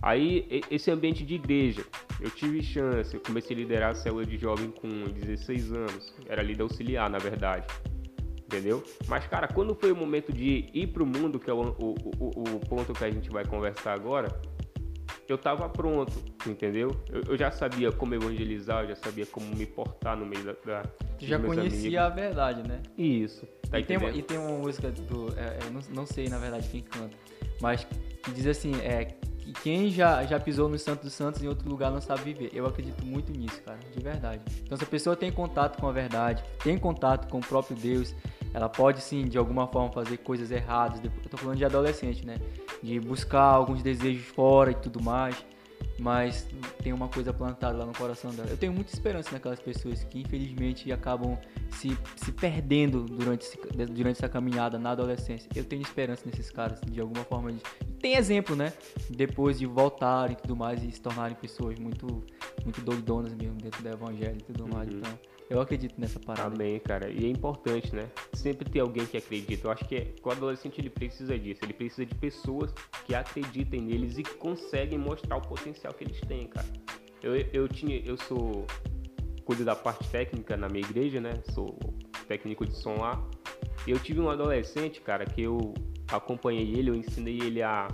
[0.03, 1.85] Aí, esse ambiente de igreja,
[2.21, 6.43] eu tive chance, eu comecei a liderar a célula de jovem com 16 anos, era
[6.43, 7.67] líder auxiliar, na verdade,
[8.51, 8.83] entendeu?
[9.07, 12.57] Mas, cara, quando foi o momento de ir pro mundo, que é o, o, o,
[12.57, 14.29] o ponto que a gente vai conversar agora,
[15.29, 16.13] eu tava pronto,
[16.45, 16.91] entendeu?
[17.09, 20.53] Eu, eu, já sabia como evangelizar, eu já sabia como me portar no meio da.
[20.65, 20.83] da
[21.21, 22.21] já conhecia amigos.
[22.21, 22.83] a verdade, né?
[22.99, 23.47] Isso.
[23.71, 25.29] Tá e, tem uma, e, tem uma, música do.
[25.39, 27.17] É, eu não, não sei, na verdade, quem canta,
[27.61, 31.49] mas que diz assim: é, que quem já, já pisou no Santo dos Santos em
[31.49, 32.51] outro lugar não sabe viver.
[32.53, 34.43] Eu acredito muito nisso, cara, de verdade.
[34.63, 38.15] Então, se a pessoa tem contato com a verdade, tem contato com o próprio Deus,
[38.53, 41.01] ela pode sim, de alguma forma, fazer coisas erradas.
[41.03, 42.39] Eu tô falando de adolescente, né?
[42.83, 45.37] De buscar alguns desejos fora e tudo mais
[46.01, 46.49] mas
[46.83, 48.49] tem uma coisa plantada lá no coração dela.
[48.49, 51.39] Eu tenho muita esperança naquelas pessoas que infelizmente acabam
[51.71, 55.49] se, se perdendo durante, esse, durante essa caminhada na adolescência.
[55.55, 57.53] Eu tenho esperança nesses caras, de alguma forma.
[57.53, 57.61] De...
[58.01, 58.73] Tem exemplo, né?
[59.11, 62.25] Depois de voltarem e tudo mais e se tornarem pessoas muito,
[62.65, 64.89] muito doidonas mesmo dentro do evangelho e tudo mais.
[64.89, 64.99] Uhum.
[64.99, 65.19] Então,
[65.51, 66.55] eu acredito nessa parada.
[66.55, 67.11] Amém, cara.
[67.11, 68.09] E é importante, né?
[68.33, 69.67] Sempre ter alguém que acredita.
[69.67, 71.61] Eu acho que, é, o adolescente ele precisa disso.
[71.65, 72.73] Ele precisa de pessoas
[73.05, 76.69] que acreditem neles e que conseguem mostrar o potencial que eles têm, cara.
[77.21, 78.65] Eu, eu tinha, eu sou
[79.45, 81.43] cuido da parte técnica na minha igreja, né?
[81.53, 81.77] Sou
[82.29, 83.21] técnico de som lá.
[83.85, 85.75] Eu tive um adolescente, cara, que eu
[86.13, 87.89] acompanhei ele, eu ensinei ele a,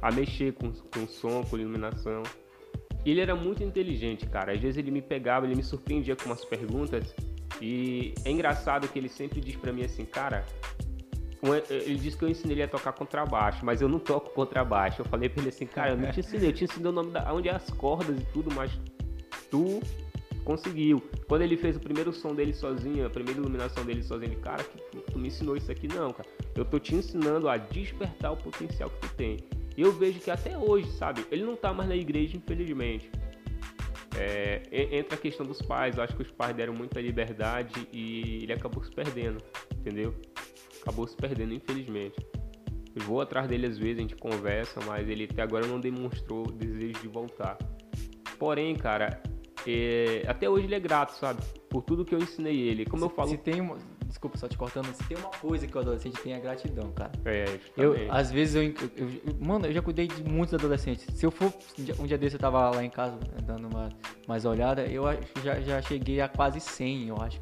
[0.00, 2.22] a mexer com, com som, com iluminação.
[3.04, 4.52] Ele era muito inteligente, cara.
[4.52, 7.14] Às vezes ele me pegava, ele me surpreendia com umas perguntas.
[7.60, 10.44] E é engraçado que ele sempre diz para mim assim, cara,
[11.70, 15.00] ele disse que eu ensinei ele a tocar contrabaixo, mas eu não toco contrabaixo.
[15.00, 17.10] Eu falei pra ele assim, cara, eu não te ensinei, eu te ensinei o nome
[17.10, 18.70] da onde é as cordas e tudo, mas
[19.50, 19.80] tu
[20.44, 21.02] conseguiu.
[21.26, 24.62] Quando ele fez o primeiro som dele sozinho, a primeira iluminação dele sozinho, ele, cara,
[24.62, 26.28] que tu me ensinou isso aqui não, cara.
[26.54, 29.38] Eu tô te ensinando a despertar o potencial que tu tem.
[29.80, 33.10] E eu vejo que até hoje, sabe, ele não tá mais na igreja, infelizmente.
[34.14, 34.60] É,
[34.94, 38.52] entra a questão dos pais, eu acho que os pais deram muita liberdade e ele
[38.52, 39.42] acabou se perdendo,
[39.74, 40.14] entendeu?
[40.82, 42.14] Acabou se perdendo, infelizmente.
[42.94, 46.44] Eu vou atrás dele às vezes, a gente conversa, mas ele até agora não demonstrou
[46.52, 47.56] desejo de voltar.
[48.38, 49.22] Porém, cara,
[49.66, 51.42] é, até hoje ele é grato, sabe?
[51.70, 52.84] Por tudo que eu ensinei ele.
[52.84, 53.30] Como se, eu falo.
[53.30, 53.62] Se tem
[54.10, 57.12] desculpa só te cortando, se tem uma coisa que o adolescente tem é gratidão, cara.
[57.24, 61.06] É, eu, às vezes eu, eu, eu, Mano, eu já cuidei de muitos adolescentes.
[61.14, 61.52] Se eu for.
[61.98, 63.88] Um dia desse eu tava lá em casa né, dando uma
[64.28, 65.04] mais olhada, eu
[65.42, 67.40] já, já cheguei a quase 100, eu acho.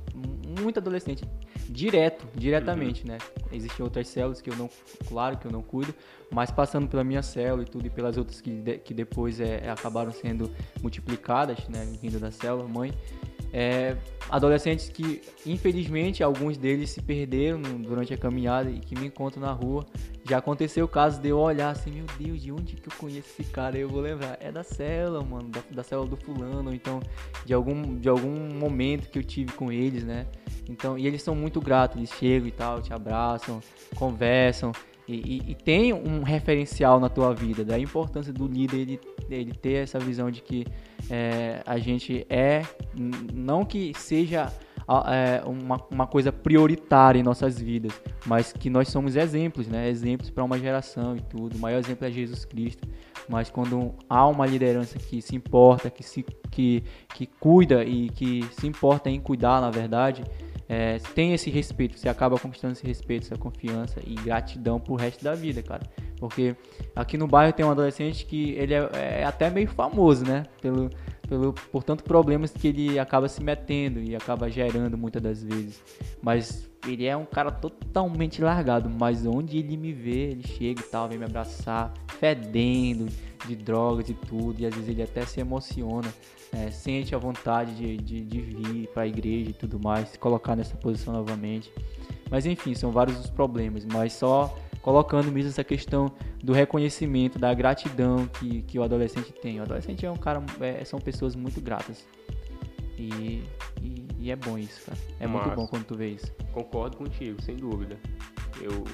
[0.60, 1.24] Muito adolescente
[1.68, 3.12] direto, diretamente, uhum.
[3.12, 3.18] né?
[3.52, 4.70] Existem outras células que eu não,
[5.06, 5.94] claro que eu não cuido,
[6.30, 9.60] mas passando pela minha célula e tudo e pelas outras que, de, que depois é,
[9.64, 10.50] é, acabaram sendo
[10.80, 11.84] multiplicadas, né?
[12.00, 12.92] Vindo da célula mãe,
[13.52, 13.96] é,
[14.28, 19.52] adolescentes que, infelizmente, alguns deles se perderam durante a caminhada e que me encontram na
[19.52, 19.86] rua.
[20.28, 23.28] Já aconteceu o caso de eu olhar assim, meu Deus, de onde que eu conheço
[23.38, 23.78] esse cara?
[23.78, 27.00] Eu vou lembrar, é da célula, mano, da, da célula do fulano, então
[27.46, 30.26] de algum, de algum momento que eu tive com eles, né?
[30.68, 33.60] Então, e eles são muito gratos, eles chegam e tal, te abraçam,
[33.94, 34.72] conversam.
[35.08, 39.52] E, e, e, tem um referencial na tua vida, da importância do líder ele, ele
[39.52, 40.66] ter essa visão de que
[41.08, 42.62] é, a gente é,
[43.32, 44.52] não que seja
[45.06, 47.92] é, uma, uma coisa prioritária em nossas vidas,
[48.26, 49.88] mas que nós somos exemplos, né?
[49.88, 51.56] Exemplos para uma geração e tudo.
[51.56, 52.88] O maior exemplo é Jesus Cristo.
[53.28, 56.82] Mas quando há uma liderança que se importa, que se que,
[57.14, 60.24] que cuida e que se importa em cuidar, na verdade,
[60.68, 65.24] é, tem esse respeito, você acaba conquistando esse respeito, essa confiança e gratidão pro resto
[65.24, 65.82] da vida, cara.
[66.18, 66.54] Porque
[66.94, 70.44] aqui no bairro tem um adolescente que ele é, é até meio famoso, né?
[70.60, 70.90] Pelo,
[71.26, 75.82] pelo, por tantos problemas que ele acaba se metendo e acaba gerando muitas das vezes.
[76.20, 80.84] Mas ele é um cara totalmente largado, mas onde ele me vê, ele chega e
[80.84, 83.06] tal, vem me abraçar, fedendo
[83.46, 86.12] de drogas e tudo, e às vezes ele até se emociona
[86.52, 90.18] é, sente a vontade de, de, de vir para a igreja e tudo mais, se
[90.18, 91.72] colocar nessa posição novamente.
[92.30, 96.10] Mas enfim, são vários os problemas, mas só colocando mesmo essa questão
[96.42, 99.60] do reconhecimento, da gratidão que, que o adolescente tem.
[99.60, 102.06] O adolescente é um cara, é, são pessoas muito gratas.
[102.96, 103.44] E,
[103.80, 104.98] e, e, é bom isso, cara.
[105.20, 106.32] É muito bom quando tu vê isso.
[106.52, 107.96] Concordo contigo, sem dúvida.
[108.60, 108.84] Eu,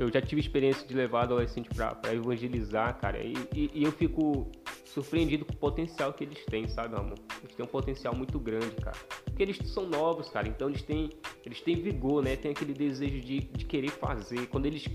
[0.00, 4.50] eu já tive experiência de levar adolescente para evangelizar, cara, e, e, e eu fico
[4.86, 7.18] surpreendido com o potencial que eles têm, sabe, amor?
[7.42, 8.96] Eles têm um potencial muito grande, cara.
[9.26, 11.10] Porque eles são novos, cara, então eles têm,
[11.44, 12.34] eles têm vigor, né?
[12.34, 14.46] Tem aquele desejo de, de querer fazer.
[14.46, 14.86] Quando eles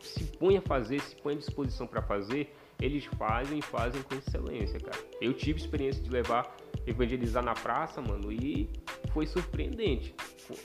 [0.00, 4.14] se põem a fazer, se põem à disposição para fazer, eles fazem e fazem com
[4.14, 4.98] excelência, cara.
[5.20, 6.56] Eu tive experiência de levar,
[6.86, 8.70] evangelizar na praça, mano, e
[9.18, 10.14] foi surpreendente.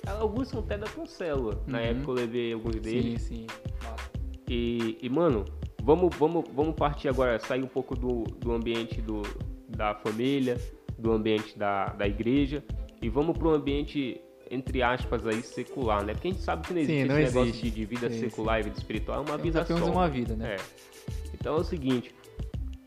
[0.05, 1.61] Alguns são até da célula.
[1.65, 1.83] Na uhum.
[1.85, 3.21] época eu levei alguns deles.
[3.23, 3.47] Sim, sim.
[4.47, 5.45] E, e, mano,
[5.85, 9.21] Vamos, vamos, vamos partir agora, sair um pouco do, do ambiente do,
[9.67, 10.57] da família,
[10.97, 12.63] do ambiente da, da igreja
[13.01, 16.13] e vamos para o ambiente, entre aspas, aí, secular, né?
[16.13, 17.37] Porque a gente sabe que não existe sim, não esse existe.
[17.37, 18.61] negócio de, de vida sim, secular sim.
[18.61, 19.91] e vida espiritual, é uma vida só.
[19.91, 20.55] uma vida, né?
[20.55, 20.57] É.
[21.33, 22.15] Então é o seguinte,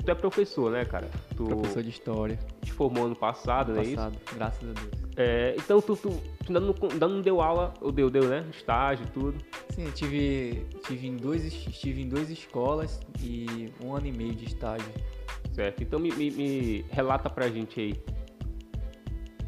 [0.06, 1.10] tu é professor, né, cara?
[1.36, 2.38] Tu professor de história.
[2.62, 3.94] Te formou ano passado, ano né?
[3.96, 5.06] Passado, graças a Deus.
[5.16, 8.46] É, então tu, tu, tu ainda, não, ainda não deu aula, ou deu, deu, né?
[8.50, 9.38] Estágio e tudo.
[9.70, 14.34] Sim, eu tive, tive, em dois, estive em duas escolas e um ano e meio
[14.34, 14.88] de estágio.
[15.52, 17.94] Certo, então me, me, me relata pra gente aí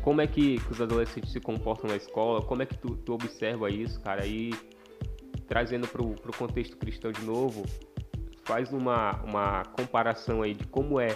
[0.03, 3.12] como é que, que, os adolescentes se comportam na escola, como é que tu, tu
[3.12, 4.55] observa isso, cara, aí
[5.47, 7.64] trazendo pro, pro contexto cristão de novo,
[8.48, 11.08] faz uma, uma comparação aí de como é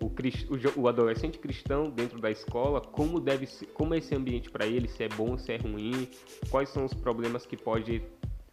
[0.00, 4.50] o, o, o adolescente cristão dentro da escola, como deve ser, como é esse ambiente
[4.50, 6.08] para ele, se é bom, se é ruim,
[6.50, 8.02] quais são os problemas que pode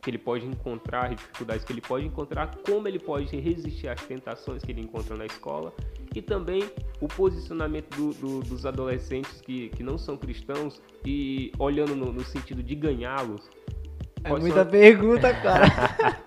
[0.03, 4.63] que ele pode encontrar, dificuldades que ele pode encontrar, como ele pode resistir às tentações
[4.63, 5.71] que ele encontra na escola
[6.15, 6.63] e também
[6.99, 12.23] o posicionamento do, do, dos adolescentes que, que não são cristãos e olhando no, no
[12.23, 13.47] sentido de ganhá-los
[14.23, 15.65] é muita pergunta, cara.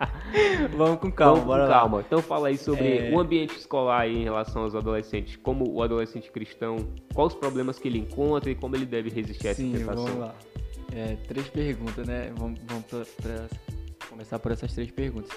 [0.76, 2.00] Vamos com calma, Vamos com calma.
[2.00, 3.10] Então fala aí sobre é...
[3.12, 6.76] o ambiente escolar aí em relação aos adolescentes, como o adolescente cristão,
[7.14, 10.04] quais os problemas que ele encontra e como ele deve resistir a essa Sim, tentação.
[10.04, 10.34] Vamos lá.
[10.92, 12.32] É, três perguntas, né?
[12.36, 13.46] Vamos, vamos pra, pra
[14.08, 15.30] começar por essas três perguntas.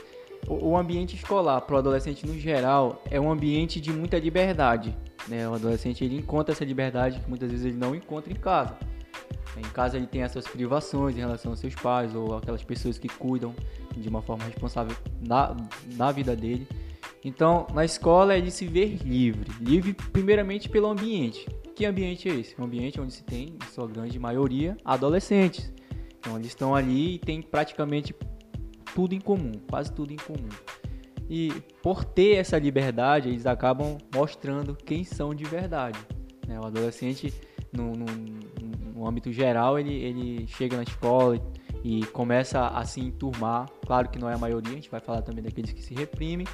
[0.47, 4.95] O, o ambiente escolar para o adolescente no geral é um ambiente de muita liberdade.
[5.27, 5.47] Né?
[5.47, 8.77] O adolescente ele encontra essa liberdade que muitas vezes ele não encontra em casa.
[9.57, 12.97] Em casa ele tem as suas privações em relação aos seus pais ou aquelas pessoas
[12.97, 13.55] que cuidam
[13.95, 15.55] de uma forma responsável da,
[15.95, 16.67] da vida dele.
[17.23, 19.51] Então, na escola é de se ver livre.
[19.59, 21.47] Livre primeiramente pelo ambiente.
[21.75, 22.59] Que ambiente é esse?
[22.59, 25.71] Um ambiente onde se tem, em sua grande maioria, adolescentes.
[26.19, 28.15] Então, eles estão ali e tem praticamente
[28.93, 30.49] tudo em comum, quase tudo em comum.
[31.29, 31.51] E
[31.83, 35.99] por ter essa liberdade, eles acabam mostrando quem são de verdade.
[36.47, 36.59] Né?
[36.59, 37.33] O adolescente,
[37.71, 37.91] no,
[38.97, 41.39] no âmbito geral, ele, ele chega na escola
[41.83, 43.69] e, e começa a se enturmar.
[43.85, 46.47] Claro que não é a maioria, a gente vai falar também daqueles que se reprimem,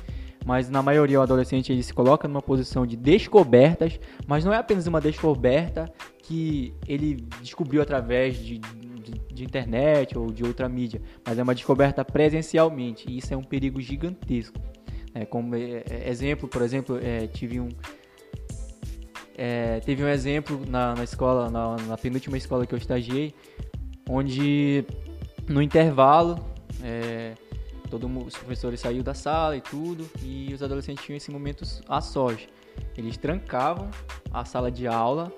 [0.46, 4.58] mas na maioria o adolescente ele se coloca numa posição de descobertas, mas não é
[4.58, 11.02] apenas uma descoberta que ele descobriu através de, de, de, internet ou de outra mídia,
[11.26, 14.60] mas é uma descoberta presencialmente, e isso é um perigo gigantesco.
[15.14, 17.70] É, como é, é exemplo, por exemplo, é, tive um,
[19.36, 23.34] é, teve um exemplo na, na escola, na, na, penúltima escola que eu estagiei,
[24.10, 24.86] onde
[25.48, 26.44] no intervalo
[26.84, 27.34] é,
[27.90, 32.02] todo os professores saíram da sala e tudo, e os adolescentes tinham esse momento a
[32.02, 32.48] sós.
[32.98, 33.90] Eles trancavam
[34.32, 35.32] a sala de aula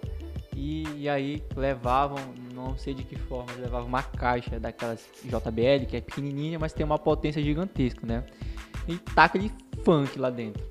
[0.56, 2.18] E, e, aí levavam,
[2.54, 6.86] não sei de que forma, levavam uma caixa daquelas JBL, que é pequenininha, mas tem
[6.86, 8.24] uma potência gigantesca, né?
[8.88, 9.52] E taca de
[9.84, 10.64] funk lá dentro.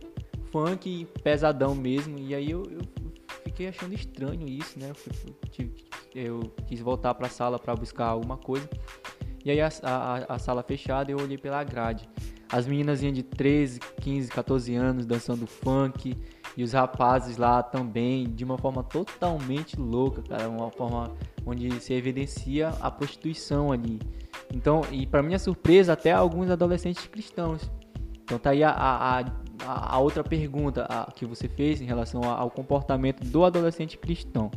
[0.51, 2.19] Funk pesadão mesmo.
[2.19, 2.81] E aí eu, eu
[3.55, 4.93] fiquei achando estranho isso, né?
[6.13, 8.69] Eu, quis voltar para a sala para buscar alguma coisa.
[9.45, 12.09] E aí a, a, a, sala fechada eu olhei pela grade.
[12.51, 16.17] As meninas de 13, 15, 14 anos dançando funk.
[16.57, 20.49] E os rapazes lá também, de uma forma totalmente louca, cara.
[20.49, 24.01] Uma forma onde se evidencia a prostituição ali.
[24.53, 27.71] Então, e para minha surpresa, até alguns adolescentes cristãos.
[28.23, 29.25] Então tá aí a, a,
[29.67, 34.51] a, outra pergunta que você fez em relação ao comportamento do adolescente cristão.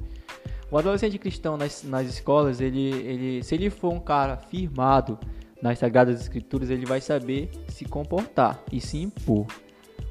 [0.69, 5.17] O adolescente cristão nas, nas escolas, ele, ele, se ele for um cara firmado
[5.61, 9.45] nas Sagradas Escrituras, ele vai saber se comportar e se impor.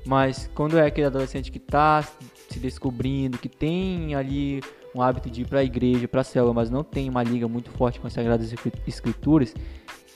[0.05, 2.03] Mas quando é aquele adolescente que está
[2.49, 4.63] se descobrindo, que tem ali
[4.95, 7.47] um hábito de ir para a igreja, para a célula, mas não tem uma liga
[7.47, 8.53] muito forte com as Sagradas
[8.87, 9.55] Escrituras,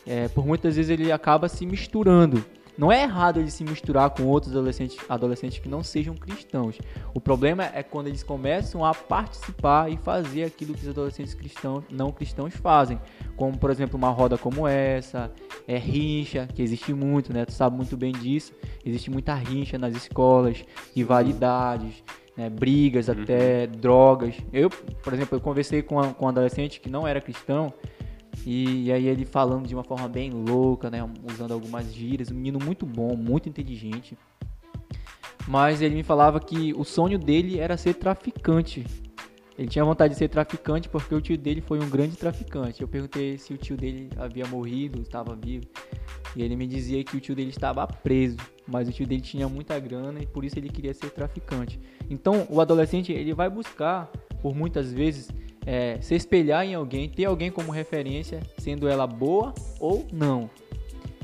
[0.06, 2.42] é, por muitas vezes ele acaba se misturando
[2.76, 6.78] não é errado ele se misturar com outros adolescentes, adolescentes que não sejam cristãos.
[7.14, 11.84] O problema é quando eles começam a participar e fazer aquilo que os adolescentes cristãos,
[11.90, 13.00] não cristãos fazem.
[13.36, 15.30] Como, por exemplo, uma roda como essa,
[15.66, 17.44] é rincha, que existe muito, né?
[17.44, 18.52] Tu sabe muito bem disso.
[18.84, 22.02] Existe muita rincha nas escolas, rivalidades,
[22.36, 22.48] né?
[22.48, 23.22] brigas uhum.
[23.22, 24.36] até, drogas.
[24.52, 27.72] Eu, por exemplo, eu conversei com, com um adolescente que não era cristão
[28.46, 30.98] e, e, aí ele falando de uma forma bem louca, né?
[31.30, 32.30] Usando algumas gírias.
[32.30, 34.16] Um menino muito bom, muito inteligente.
[35.46, 38.86] Mas ele me falava que o sonho dele era ser traficante.
[39.58, 42.80] Ele tinha vontade de ser traficante porque o tio dele foi um grande traficante.
[42.80, 45.66] Eu perguntei se o tio dele havia morrido, estava vivo.
[46.34, 49.48] E ele me dizia que o tio dele estava preso, mas o tio dele tinha
[49.48, 51.78] muita grana e por isso ele queria ser traficante.
[52.08, 55.28] Então, o adolescente ele vai buscar, por muitas vezes,
[55.66, 60.50] é, se espelhar em alguém, ter alguém como referência, sendo ela boa ou não.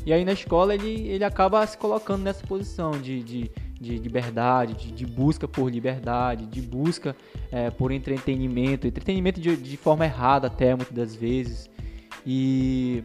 [0.04, 4.74] E aí na escola ele, ele acaba se colocando nessa posição de, de, de liberdade,
[4.74, 7.16] de, de busca por liberdade, de busca
[7.50, 11.68] é, por entretenimento, entretenimento de, de forma errada até muitas das vezes.
[12.24, 13.02] E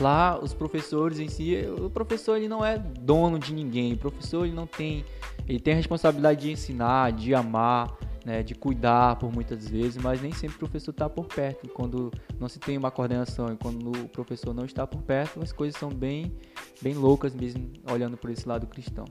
[0.00, 4.44] lá os professores em si, o professor ele não é dono de ninguém, o professor
[4.46, 5.04] ele não tem,
[5.48, 7.96] ele tem a responsabilidade de ensinar, de amar,
[8.30, 11.66] né, de cuidar por muitas vezes, mas nem sempre o professor está por perto.
[11.66, 15.42] E quando não se tem uma coordenação e quando o professor não está por perto,
[15.42, 16.32] as coisas são bem,
[16.80, 19.04] bem loucas mesmo, olhando por esse lado cristão.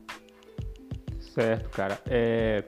[1.20, 2.00] Certo, cara.
[2.06, 2.64] É...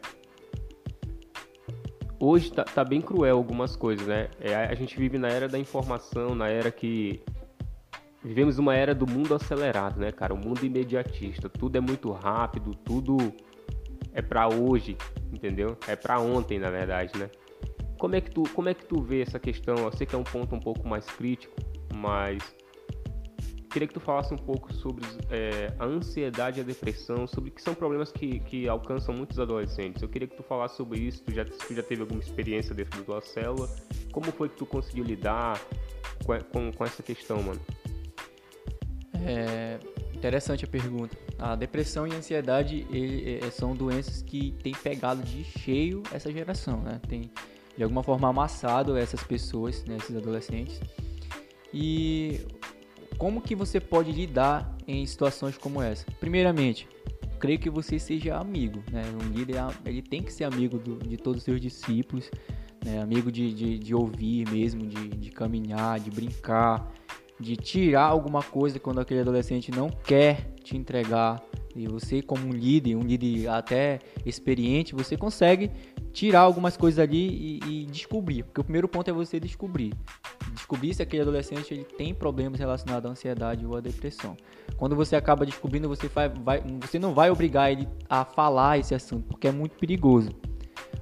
[2.20, 4.28] Hoje tá, tá, bem cruel algumas coisas, né?
[4.40, 7.24] É, a gente vive na era da informação, na era que
[8.24, 10.34] vivemos uma era do mundo acelerado, né, cara?
[10.34, 11.48] O mundo imediatista.
[11.48, 13.34] Tudo é muito rápido, tudo
[14.13, 14.97] é para hoje,
[15.32, 15.78] entendeu?
[15.88, 17.30] É para ontem, na verdade, né?
[17.97, 19.76] Como é que tu, como é que tu vê essa questão?
[19.76, 21.56] Eu sei que é um ponto um pouco mais crítico,
[21.93, 22.41] mas
[23.69, 27.62] queria que tu falasse um pouco sobre é, a ansiedade e a depressão, sobre que
[27.62, 30.02] são problemas que, que alcançam muitos adolescentes.
[30.02, 31.24] Eu queria que tu falasse sobre isso.
[31.24, 33.69] Tu já, tu já teve alguma experiência dentro da tua célula?
[34.12, 35.62] Como foi que tu conseguiu lidar
[36.26, 37.62] com, com, com essa questão, mano?
[39.24, 39.80] É,
[40.21, 41.17] Interessante a pergunta.
[41.41, 46.32] A depressão e a ansiedade ele, é, são doenças que têm pegado de cheio essa
[46.32, 47.01] geração, né?
[47.10, 47.32] Tem
[47.75, 50.80] de alguma forma amassado essas pessoas, né, esses adolescentes.
[51.73, 52.41] E
[53.17, 56.06] como que você pode lidar em situações como essa?
[56.19, 56.88] Primeiramente,
[57.39, 59.01] creio que você seja amigo, né?
[59.19, 62.30] Um líder ele tem que ser amigo do, de todos os seus discípulos,
[62.86, 63.01] né?
[63.01, 66.93] amigo de, de, de ouvir mesmo, de, de caminhar, de brincar,
[67.39, 71.42] de tirar alguma coisa quando aquele adolescente não quer te entregar.
[71.76, 75.72] E você, como um líder, um líder até experiente, você consegue
[76.12, 78.44] tirar algumas coisas ali e, e, descobrir.
[78.44, 79.94] Porque o primeiro ponto é você descobrir.
[80.54, 84.36] Descobrir se aquele adolescente ele tem problemas relacionados à ansiedade ou à depressão.
[84.76, 88.94] Quando você acaba descobrindo, você, vai, vai, você não vai obrigar ele a falar esse
[88.94, 90.30] assunto, porque é muito perigoso.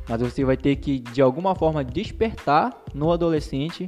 [0.07, 3.87] Mas você vai ter que, de alguma forma, despertar no adolescente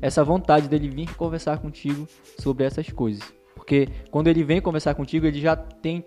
[0.00, 2.06] essa vontade dele vir conversar contigo
[2.38, 3.35] sobre essas coisas.
[3.66, 6.04] Porque quando ele vem conversar contigo, ele já tem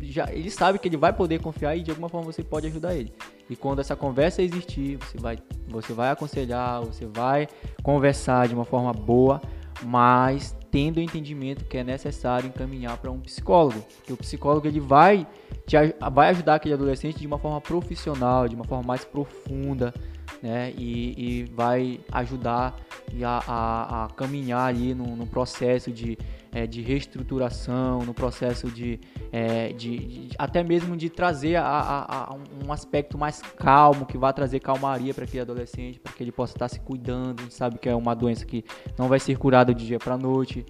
[0.00, 2.94] já ele sabe que ele vai poder confiar e de alguma forma você pode ajudar
[2.94, 3.10] ele.
[3.48, 7.48] E quando essa conversa existir, você vai você vai aconselhar, você vai
[7.82, 9.40] conversar de uma forma boa,
[9.82, 14.78] mas tendo o entendimento que é necessário encaminhar para um psicólogo, porque o psicólogo ele
[14.78, 15.26] vai
[15.66, 15.76] te,
[16.12, 19.94] vai ajudar aquele adolescente de uma forma profissional, de uma forma mais profunda,
[20.42, 20.72] né?
[20.76, 22.76] E, e vai ajudar
[23.24, 26.18] a, a, a caminhar ali no, no processo de,
[26.52, 29.00] é, de reestruturação, no processo de,
[29.32, 34.16] é, de, de, até mesmo de trazer a, a, a um aspecto mais calmo, que
[34.16, 37.40] vai trazer calmaria para aquele adolescente, para que ele possa estar se cuidando.
[37.40, 38.64] A gente sabe que é uma doença que
[38.98, 40.64] não vai ser curada de dia para noite,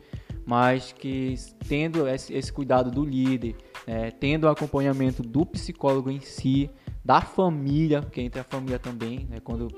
[0.44, 1.34] mas que
[1.68, 3.56] tendo esse, esse cuidado do líder,
[3.86, 6.70] é, tendo o acompanhamento do psicólogo em si,
[7.04, 9.68] da família, que entra a família também, né, quando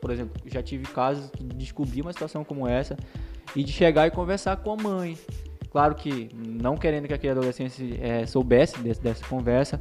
[0.00, 2.96] por exemplo, já tive casos de descobrir uma situação como essa
[3.54, 5.18] e de chegar e conversar com a mãe.
[5.70, 9.80] Claro que não querendo que aquele adolescente é, soubesse desse, dessa conversa,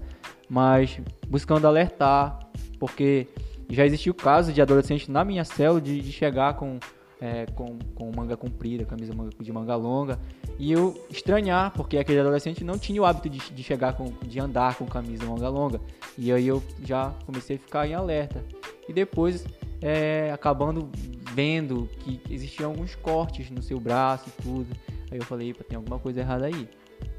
[0.49, 2.39] mas buscando alertar,
[2.79, 3.27] porque
[3.69, 6.77] já existiu casos de adolescente na minha célula de, de chegar com,
[7.21, 10.19] é, com, com manga comprida, camisa de manga longa,
[10.59, 14.39] e eu estranhar, porque aquele adolescente não tinha o hábito de, de chegar com, de
[14.39, 15.79] andar com camisa manga longa.
[16.17, 18.43] E aí eu já comecei a ficar em alerta.
[18.89, 19.45] E depois
[19.81, 20.89] é, acabando
[21.33, 24.75] vendo que existiam alguns cortes no seu braço e tudo.
[25.11, 26.67] Aí eu falei, tem alguma coisa errada aí.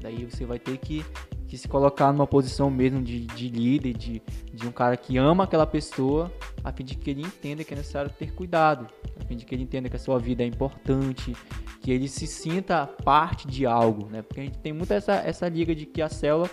[0.01, 1.05] Daí você vai ter que,
[1.47, 4.21] que se colocar numa posição mesmo de, de líder, de,
[4.53, 6.31] de um cara que ama aquela pessoa,
[6.63, 8.87] a fim de que ele entenda que é necessário ter cuidado,
[9.19, 11.35] a fim de que ele entenda que a sua vida é importante,
[11.81, 14.21] que ele se sinta parte de algo, né?
[14.21, 16.49] Porque a gente tem muito essa, essa liga de que a célula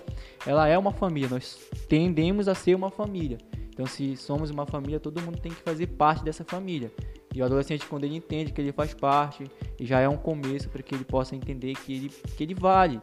[0.46, 3.38] ela é uma família, nós tendemos a ser uma família.
[3.76, 6.90] Então, se somos uma família, todo mundo tem que fazer parte dessa família.
[7.34, 9.44] E o adolescente, quando ele entende que ele faz parte,
[9.78, 12.98] já é um começo para que ele possa entender que ele, que ele vale,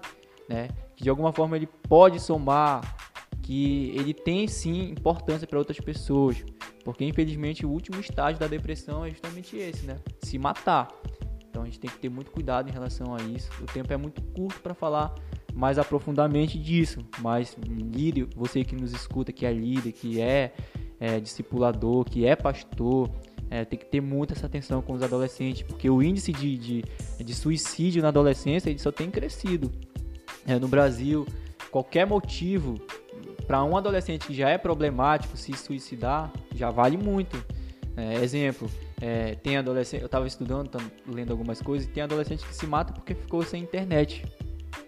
[0.49, 0.69] né?
[0.95, 2.82] Que de alguma forma ele pode somar,
[3.43, 6.43] que ele tem sim importância para outras pessoas.
[6.84, 9.99] Porque infelizmente o último estágio da depressão é justamente esse, né?
[10.24, 10.88] Se matar.
[11.47, 13.51] Então a gente tem que ter muito cuidado em relação a isso.
[13.61, 15.13] O tempo é muito curto para falar
[15.54, 16.99] mais aprofundadamente disso.
[17.20, 20.54] Mas líder, você que nos escuta, que é líder, que é,
[20.99, 23.10] é discipulador, que é pastor,
[23.49, 26.84] é, tem que ter muita essa atenção com os adolescentes, porque o índice de, de,
[27.24, 29.72] de suicídio na adolescência ele só tem crescido.
[30.45, 31.26] É, no Brasil,
[31.72, 32.82] qualquer motivo
[33.45, 37.43] para um adolescente que já é problemático se suicidar já vale muito.
[37.95, 38.68] É, exemplo,
[38.99, 40.72] é, tem adolescente, eu estava estudando,
[41.08, 44.26] lendo algumas coisas, e tem adolescente que se mata porque ficou sem internet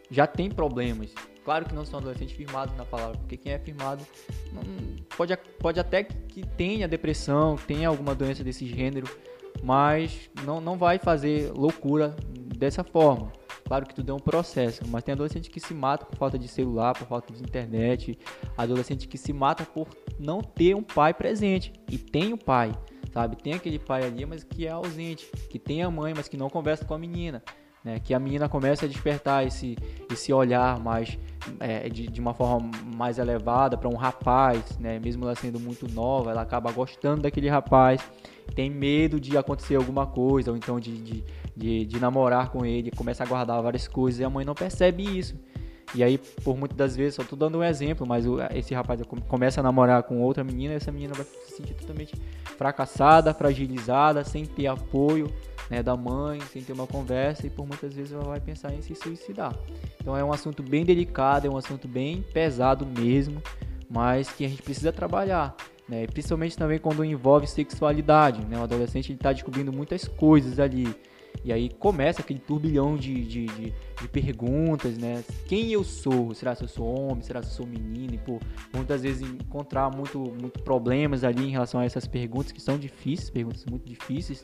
[0.09, 1.13] já tem problemas.
[1.43, 4.03] Claro que não são adolescentes firmados na palavra, porque quem é firmado
[4.51, 4.63] não,
[5.15, 9.07] pode, pode até que tenha depressão, tenha alguma doença desse gênero,
[9.63, 12.15] mas não, não vai fazer loucura
[12.57, 13.31] dessa forma.
[13.63, 16.47] Claro que tudo é um processo, mas tem adolescente que se mata por falta de
[16.47, 18.17] celular, por falta de internet,
[18.57, 19.87] adolescente que se mata por
[20.19, 21.73] não ter um pai presente.
[21.91, 22.71] E tem o pai,
[23.11, 23.35] sabe?
[23.35, 26.49] Tem aquele pai ali, mas que é ausente, que tem a mãe, mas que não
[26.49, 27.43] conversa com a menina
[27.85, 27.99] né?
[28.03, 29.77] Que a menina comece a despertar esse,
[30.11, 31.17] esse olhar mais
[31.59, 34.99] é, de, de uma forma mais elevada para um rapaz, né?
[34.99, 38.01] Mesmo ela sendo muito nova, ela acaba gostando daquele rapaz,
[38.55, 41.23] tem medo de acontecer alguma coisa, ou então de, de,
[41.55, 45.03] de, de namorar com ele, começa a guardar várias coisas e a mãe não percebe
[45.03, 45.35] isso.
[45.95, 49.61] E aí, por muitas das vezes, só tô dando um exemplo, mas esse rapaz começa
[49.61, 52.13] a namorar com outra menina e essa menina vai se sentir totalmente
[52.57, 55.33] fracassada, fragilizada, sem ter apoio,
[55.69, 58.81] né, da mãe, sem ter uma conversa e por muitas vezes ela vai pensar em
[58.81, 59.57] se suicidar.
[60.01, 63.41] Então é um assunto bem delicado, é um assunto bem pesado mesmo,
[63.89, 65.55] mas que a gente precisa trabalhar.
[65.87, 66.07] Né?
[66.07, 68.43] Principalmente também quando envolve sexualidade.
[68.45, 68.57] Né?
[68.59, 70.93] O adolescente está descobrindo muitas coisas ali.
[71.45, 75.23] E aí começa aquele turbilhão de, de, de, de, perguntas, né?
[75.47, 76.33] Quem eu sou?
[76.33, 77.21] Será que eu sou homem?
[77.21, 78.15] Será que eu sou menino?
[78.15, 78.39] E, pô,
[78.73, 83.29] muitas vezes encontrar muito, muito problemas ali em relação a essas perguntas que são difíceis,
[83.29, 84.43] perguntas muito difíceis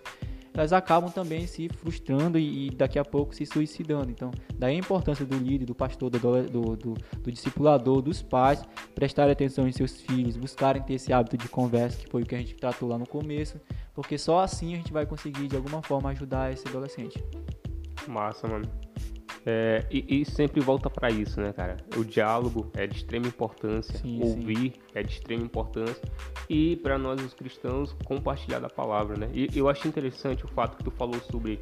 [0.54, 4.12] elas acabam também se frustrando e, e, daqui a pouco se suicidando.
[4.12, 8.62] Então, daí a importância do líder, do pastor, do, do, do, do discipulador, dos pais,
[8.94, 12.36] prestarem atenção em seus filhos, buscarem ter esse hábito de conversa, que foi o que
[12.36, 13.60] a gente tratou lá no começo,
[13.94, 17.24] porque só assim a gente vai conseguir de alguma forma ajudar esse adolescente.
[18.08, 18.70] Massa, mano.
[19.46, 21.78] É, e, e, sempre volta para isso, né, cara?
[21.98, 24.80] O diálogo é de extrema importância, sim, ouvir sim.
[24.94, 26.04] é de extrema importância
[26.48, 29.30] e para nós os cristãos compartilhar da palavra, né?
[29.34, 31.60] E eu acho interessante o fato que tu falou sobre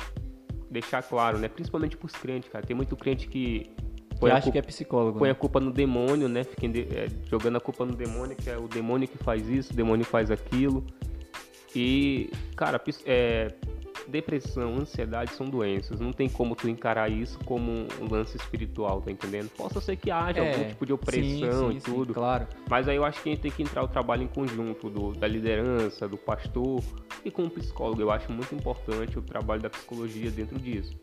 [0.69, 1.47] deixar claro, né?
[1.47, 2.65] Principalmente pros crentes, cara.
[2.65, 3.69] Tem muito crente que
[4.19, 5.31] põe, acha que é psicólogo, põe né?
[5.31, 6.43] a culpa no demônio, né?
[6.43, 9.75] Fica é, jogando a culpa no demônio, que é o demônio que faz isso, o
[9.75, 10.85] demônio faz aquilo.
[11.75, 13.53] E, cara, é,
[14.07, 15.99] depressão, ansiedade são doenças.
[15.99, 19.49] Não tem como tu encarar isso como um lance espiritual, tá entendendo?
[19.49, 22.07] Possa ser que haja é, algum tipo de opressão sim, sim, e tudo.
[22.07, 22.47] Sim, claro.
[22.69, 25.13] Mas aí eu acho que a gente tem que entrar o trabalho em conjunto do,
[25.13, 26.83] da liderança, do pastor
[27.23, 28.01] e com o psicólogo.
[28.01, 30.97] Eu acho muito importante o trabalho da psicologia dentro disso.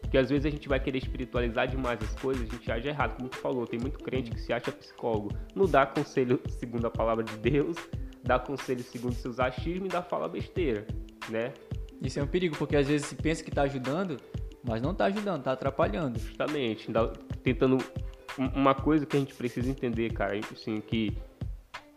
[0.00, 3.16] Porque às vezes a gente vai querer espiritualizar demais as coisas, a gente age errado,
[3.16, 3.66] como tu falou.
[3.66, 5.30] Tem muito crente que se acha psicólogo.
[5.54, 7.76] Não dá conselho segundo a palavra de Deus,
[8.22, 10.86] dá conselho segundo seus achismos e dá fala besteira,
[11.28, 11.52] né?
[12.00, 14.16] Isso é um perigo, porque às vezes se pensa que está ajudando,
[14.64, 16.18] mas não está ajudando, está atrapalhando.
[16.18, 16.88] Justamente,
[17.42, 17.78] tentando
[18.36, 21.16] uma coisa que a gente precisa entender, cara, assim, que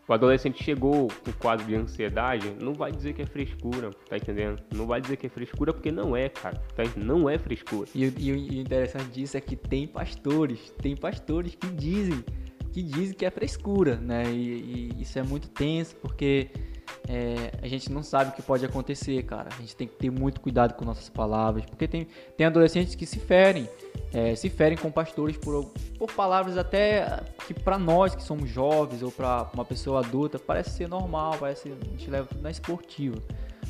[0.08, 4.62] o adolescente chegou com quadro de ansiedade, não vai dizer que é frescura, tá entendendo?
[4.72, 6.56] Não vai dizer que é frescura porque não é, cara.
[6.76, 6.84] Tá?
[6.96, 7.88] Não é frescura.
[7.92, 12.24] E, e, e o interessante disso é que tem pastores, tem pastores que dizem
[12.76, 14.24] que dizem que é frescura, né?
[14.26, 16.50] E, e isso é muito tenso porque
[17.08, 19.48] é, a gente não sabe o que pode acontecer, cara.
[19.50, 22.06] A gente tem que ter muito cuidado com nossas palavras, porque tem,
[22.36, 23.66] tem adolescentes que se ferem,
[24.12, 29.02] é, se ferem com pastores por, por palavras até que para nós que somos jovens
[29.02, 33.16] ou para uma pessoa adulta parece ser normal, parece a gente leva tudo na esportiva.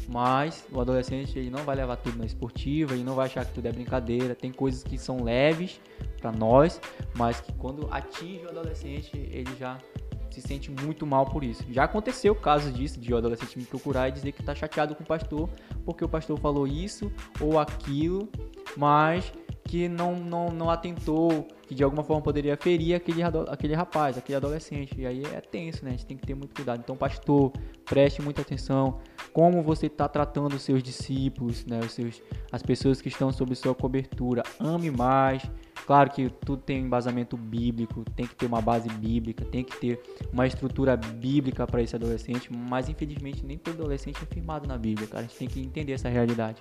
[0.08, 3.52] Mas o adolescente ele não vai levar tudo na esportiva, ele não vai achar que
[3.52, 4.34] tudo é brincadeira.
[4.34, 5.80] Tem coisas que são leves
[6.20, 6.80] para nós,
[7.16, 9.78] mas que quando atinge o adolescente ele já
[10.30, 11.64] se sente muito mal por isso.
[11.70, 15.02] Já aconteceu casos disso, de o adolescente me procurar e dizer que está chateado com
[15.02, 15.48] o pastor
[15.84, 18.28] porque o pastor falou isso ou aquilo,
[18.76, 19.32] mas
[19.64, 24.36] que não, não, não atentou, que de alguma forma poderia ferir aquele, aquele rapaz, aquele
[24.36, 24.94] adolescente.
[25.00, 25.90] E aí é tenso, né?
[25.90, 26.80] A gente tem que ter muito cuidado.
[26.80, 27.52] Então, pastor,
[27.84, 28.98] preste muita atenção
[29.32, 31.80] como você está tratando os seus discípulos, né?
[31.80, 34.42] Os seus, as pessoas que estão sob sua cobertura.
[34.60, 35.42] Ame mais,
[35.86, 40.02] Claro que tudo tem embasamento bíblico, tem que ter uma base bíblica, tem que ter
[40.32, 45.06] uma estrutura bíblica para esse adolescente, mas infelizmente nem todo adolescente é firmado na Bíblia,
[45.06, 45.24] cara.
[45.24, 46.60] A gente tem que entender essa realidade.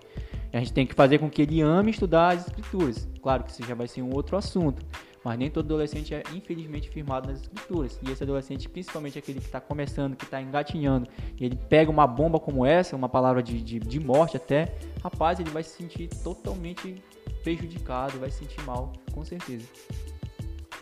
[0.53, 3.09] A gente tem que fazer com que ele ame estudar as escrituras.
[3.19, 4.85] Claro que isso já vai ser um outro assunto,
[5.23, 7.99] mas nem todo adolescente é infelizmente firmado nas escrituras.
[8.07, 11.09] E esse adolescente, principalmente aquele que está começando, que está engatinhando,
[11.39, 15.39] e ele pega uma bomba como essa, uma palavra de, de, de morte até, rapaz,
[15.39, 17.01] ele vai se sentir totalmente
[17.43, 19.67] prejudicado, vai se sentir mal, com certeza.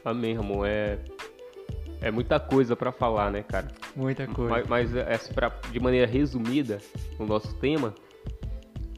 [0.03, 0.65] Amém, Ramon.
[0.65, 0.99] É,
[2.01, 3.71] é muita coisa para falar, né, cara?
[3.95, 4.51] Muita coisa.
[4.51, 6.79] Mas, mas é, pra, de maneira resumida,
[7.17, 7.93] o nosso tema,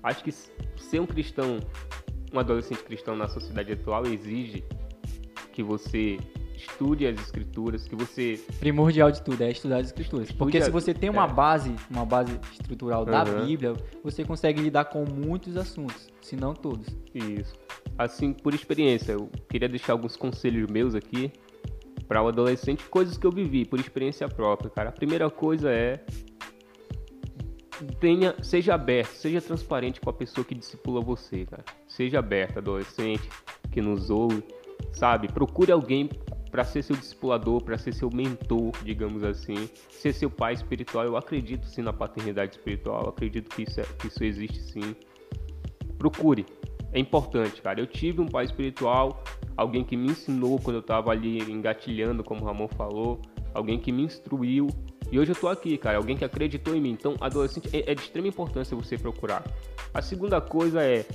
[0.01, 1.59] acho que ser um cristão,
[2.33, 4.63] um adolescente cristão na sociedade atual exige
[5.53, 6.19] que você
[6.57, 10.69] estude as escrituras, que você primordial de tudo é estudar as escrituras, Estude porque se
[10.69, 11.33] você tem uma é.
[11.33, 13.11] base, uma base estrutural uhum.
[13.11, 16.87] da Bíblia, você consegue lidar com muitos assuntos, se não todos.
[17.13, 17.53] Isso.
[17.97, 21.31] Assim, por experiência, eu queria deixar alguns conselhos meus aqui
[22.07, 24.89] para o adolescente, coisas que eu vivi por experiência própria, cara.
[24.89, 26.03] A primeira coisa é
[27.99, 31.63] tenha, seja aberto, seja transparente com a pessoa que discipula você, cara.
[31.87, 33.27] Seja aberto, adolescente
[33.71, 34.43] que nos ouve,
[34.93, 35.27] sabe?
[35.27, 36.09] Procure alguém
[36.55, 41.03] para ser seu discipulador, para ser seu mentor, digamos assim, ser seu pai espiritual.
[41.03, 44.95] Eu acredito sim na paternidade espiritual, eu acredito que isso, é, que isso existe sim.
[45.97, 46.45] Procure,
[46.93, 47.81] é importante, cara.
[47.81, 49.21] Eu tive um pai espiritual,
[49.57, 53.21] alguém que me ensinou quando eu estava ali engatilhando, como o Ramon falou,
[53.55, 54.67] alguém que me instruiu.
[55.11, 56.91] E hoje eu tô aqui, cara, alguém que acreditou em mim.
[56.91, 59.43] Então, adolescente é, é de extrema importância você procurar.
[59.93, 61.05] A segunda coisa é,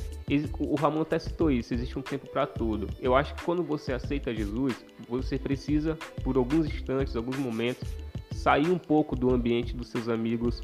[0.59, 2.89] o Ramon até citou isso, existe um tempo para tudo.
[3.01, 4.75] Eu acho que quando você aceita Jesus,
[5.09, 7.87] você precisa, por alguns instantes, alguns momentos,
[8.33, 10.63] sair um pouco do ambiente dos seus amigos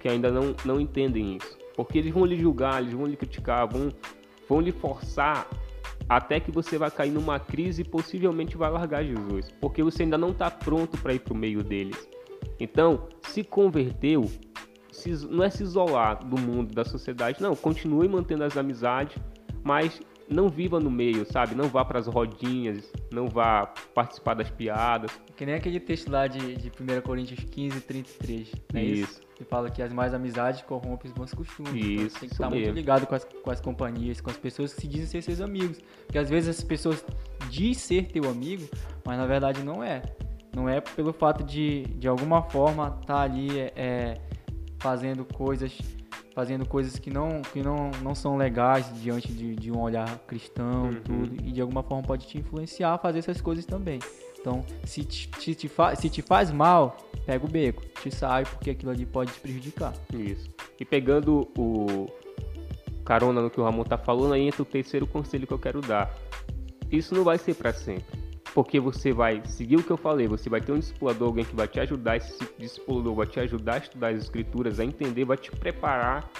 [0.00, 1.56] que ainda não, não entendem isso.
[1.76, 3.90] Porque eles vão lhe julgar, eles vão lhe criticar, vão,
[4.48, 5.48] vão lhe forçar
[6.08, 9.50] até que você vai cair numa crise e possivelmente vai largar Jesus.
[9.60, 12.08] Porque você ainda não está pronto para ir para o meio deles.
[12.58, 14.30] Então, se converteu,
[14.90, 19.16] se, não é se isolar do mundo, da sociedade, não, continue mantendo as amizades,
[19.62, 20.00] mas
[20.32, 21.54] não viva no meio, sabe?
[21.54, 25.10] Não vá para as rodinhas, não vá participar das piadas.
[25.36, 28.52] Que nem aquele texto lá de, de 1 Coríntios 15, 33.
[28.72, 28.82] Né?
[28.84, 29.02] Isso.
[29.02, 29.20] isso.
[29.34, 31.74] Que fala que as mais amizades corrompem os bons costumes.
[31.74, 31.84] Isso.
[31.84, 32.64] Então, você tem que estar mesmo.
[32.64, 35.40] muito ligado com as, com as companhias, com as pessoas que se dizem ser seus
[35.40, 35.78] amigos.
[36.06, 37.04] Porque às vezes as pessoas
[37.48, 38.68] dizem ser teu amigo,
[39.04, 40.02] mas na verdade não é.
[40.54, 44.20] Não é pelo fato de, de alguma forma, estar tá ali é,
[44.78, 45.78] fazendo coisas
[46.34, 50.84] fazendo coisas que não, que não, não são legais diante de, de um olhar cristão
[50.84, 51.00] uhum.
[51.02, 53.98] tudo, e de alguma forma pode te influenciar a fazer essas coisas também.
[54.40, 58.44] Então, se te, te, te, fa, se te faz mal, pega o beco, te sai,
[58.44, 59.92] porque aquilo ali pode te prejudicar.
[60.12, 60.50] Isso.
[60.78, 62.06] E pegando o
[63.04, 65.80] carona no que o Ramon tá falando, aí entra o terceiro conselho que eu quero
[65.80, 66.12] dar.
[66.90, 68.21] Isso não vai ser para sempre
[68.54, 71.56] porque você vai seguir o que eu falei, você vai ter um discipulador, alguém que
[71.56, 75.36] vai te ajudar, esse discipulador vai te ajudar a estudar as escrituras, a entender, vai
[75.36, 76.30] te preparar.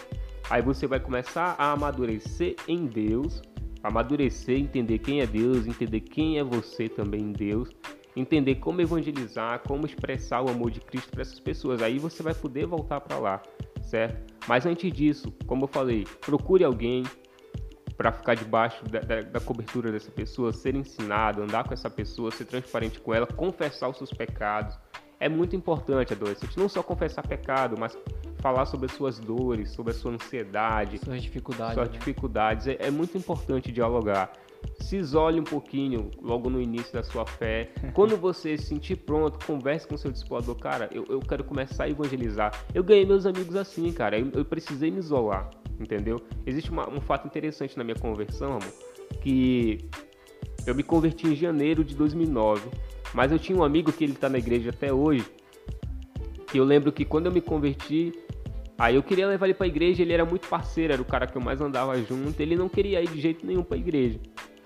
[0.50, 3.40] Aí você vai começar a amadurecer em Deus,
[3.82, 7.70] amadurecer, entender quem é Deus, entender quem é você também em Deus,
[8.14, 11.80] entender como evangelizar, como expressar o amor de Cristo para essas pessoas.
[11.80, 13.42] Aí você vai poder voltar para lá,
[13.82, 14.34] certo?
[14.46, 17.04] Mas antes disso, como eu falei, procure alguém,
[18.02, 22.32] para ficar debaixo da, da, da, cobertura dessa pessoa, ser ensinado, andar com essa pessoa,
[22.32, 24.76] ser transparente com ela, confessar os seus pecados.
[25.20, 27.96] É muito importante, adolescente, não só confessar pecado, mas
[28.40, 31.74] falar sobre as suas dores, sobre a sua ansiedade, Suas dificuldades.
[31.74, 31.96] suas né?
[31.96, 32.66] dificuldades.
[32.66, 34.32] É, é muito importante dialogar.
[34.80, 37.70] Se isole um pouquinho logo no início da sua fé.
[37.94, 40.56] Quando você se sentir pronto, converse com seu discipulador.
[40.56, 42.52] Cara, eu, eu quero começar a evangelizar.
[42.74, 44.18] Eu ganhei meus amigos assim, cara.
[44.18, 45.50] Eu, eu precisei me isolar,
[45.80, 46.20] entendeu?
[46.46, 48.72] Existe uma- um fato interessante na minha conversão, amor,
[49.20, 49.78] que
[50.66, 52.68] eu me converti em janeiro de 2009.
[53.14, 55.26] Mas eu tinha um amigo que ele tá na igreja até hoje.
[56.46, 58.12] Que eu lembro que quando eu me converti,
[58.78, 61.36] Aí eu queria levar ele pra igreja, ele era muito parceiro, era o cara que
[61.36, 64.18] eu mais andava junto, ele não queria ir de jeito nenhum pra igreja.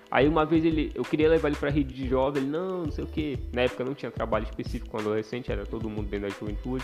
[0.09, 2.91] Aí uma vez ele, eu queria levar ele pra rede de jovem, ele, não, não
[2.91, 3.37] sei o que.
[3.53, 6.83] Na época não tinha trabalho específico com adolescente, era todo mundo dentro da juventude.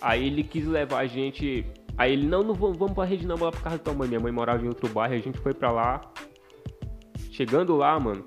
[0.00, 1.66] Aí ele quis levar a gente.
[1.96, 3.94] Aí ele, não, não vamos, vamos pra rede não, vamos lá pra casa da tua
[3.94, 4.08] mãe.
[4.08, 6.00] Minha mãe morava em outro bairro, a gente foi pra lá.
[7.30, 8.24] Chegando lá, mano,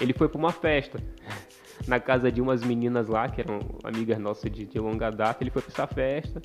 [0.00, 0.98] ele foi pra uma festa.
[1.88, 5.50] Na casa de umas meninas lá, que eram amigas nossas de, de longa data, ele
[5.50, 6.40] foi pra essa festa.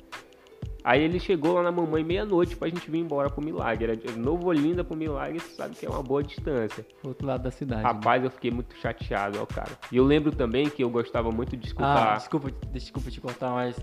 [0.84, 3.84] Aí ele chegou lá na mamãe meia-noite pra gente vir embora pro Milagre.
[3.84, 6.84] Era de Novo Olinda pro Milagre, tu sabe que é uma boa distância.
[7.04, 7.82] Outro lado da cidade.
[7.82, 7.88] né?
[7.88, 9.70] Rapaz, eu fiquei muito chateado, ó, cara.
[9.92, 12.16] E eu lembro também que eu gostava muito de Ah, escutar.
[12.16, 13.76] desculpa, desculpa te cortar, mas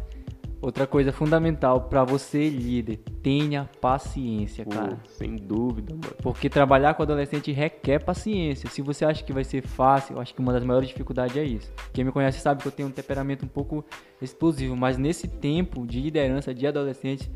[0.62, 4.98] outra coisa fundamental pra você, líder, tenha paciência, Pô, cara.
[5.08, 6.16] sem dúvida, mano.
[6.22, 8.70] Porque trabalhar com adolescente requer paciência.
[8.70, 11.44] Se você acha que vai ser fácil, eu acho que uma das maiores dificuldades é
[11.44, 11.72] isso.
[11.94, 13.84] Quem me conhece sabe que eu tenho um temperamento um pouco
[14.22, 17.30] explosivo, mas nesse tempo de liderança de adolescente,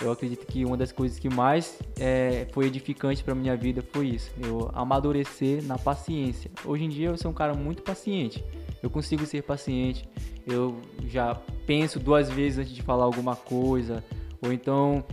[0.00, 4.08] eu acredito que uma das coisas que mais é, foi edificante para minha vida foi
[4.08, 4.30] isso.
[4.42, 6.50] Eu amadurecer na paciência.
[6.64, 8.42] Hoje em dia eu sou um cara muito paciente.
[8.82, 10.08] Eu consigo ser paciente.
[10.46, 11.34] Eu já
[11.66, 14.02] penso duas vezes antes de falar alguma coisa.
[14.42, 15.04] Ou então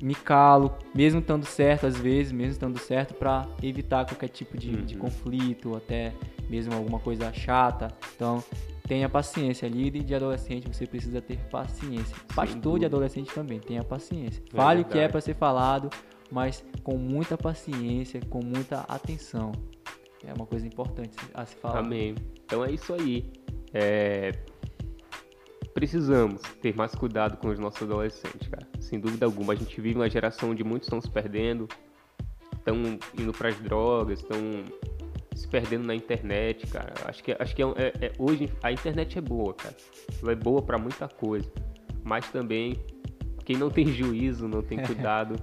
[0.00, 4.70] me calo, mesmo estando certo às vezes, mesmo estando certo, para evitar qualquer tipo de,
[4.82, 5.00] de Uhum.
[5.00, 6.12] conflito, ou até
[6.48, 7.88] mesmo alguma coisa chata.
[8.14, 8.42] Então,
[8.88, 9.68] tenha paciência.
[9.68, 12.16] Líder de adolescente, você precisa ter paciência.
[12.34, 14.42] Pastor de adolescente também, tenha paciência.
[14.52, 15.90] É Fale o que é para ser falado,
[16.30, 19.52] mas com muita paciência, com muita atenção.
[20.24, 21.80] É uma coisa importante a se falar.
[21.80, 22.14] Amém.
[22.44, 23.30] Então é isso aí.
[23.72, 24.32] É,
[25.78, 28.66] Precisamos ter mais cuidado com os nossos adolescentes, cara.
[28.80, 29.52] Sem dúvida alguma.
[29.52, 31.68] A gente vive uma geração onde muitos estão se perdendo,
[32.52, 34.38] estão indo para as drogas, estão
[35.38, 36.92] se perdendo na internet, cara.
[37.04, 39.74] Acho que, acho que é, é- é- hoje a internet é boa, cara.
[40.20, 41.48] Ela é boa para muita coisa.
[42.02, 42.76] Mas também,
[43.44, 45.36] quem não tem juízo, não tem cuidado,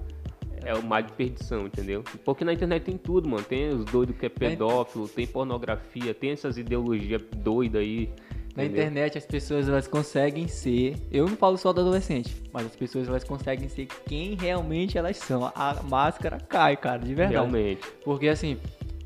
[0.62, 2.02] é o mar de perdição, entendeu?
[2.24, 3.42] Porque na internet tem tudo, mano.
[3.42, 8.10] Tem os doidos que é pedófilo, tem pornografia, tem essas ideologias doidas aí.
[8.54, 8.82] Na entendeu?
[8.84, 13.06] internet as pessoas elas conseguem ser, eu não falo só do adolescente, mas as pessoas
[13.06, 15.44] elas conseguem ser quem realmente elas são.
[15.54, 17.34] A máscara cai, cara, de verdade.
[17.34, 17.82] Realmente.
[18.02, 18.56] Porque assim,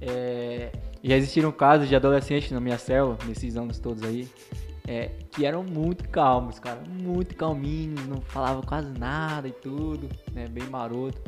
[0.01, 0.70] é,
[1.03, 4.28] já existiram casos de adolescentes na minha célula, nesses anos todos aí,
[4.86, 10.46] é, que eram muito calmos, cara, muito calminhos, não falavam quase nada e tudo, né,
[10.48, 11.20] bem maroto.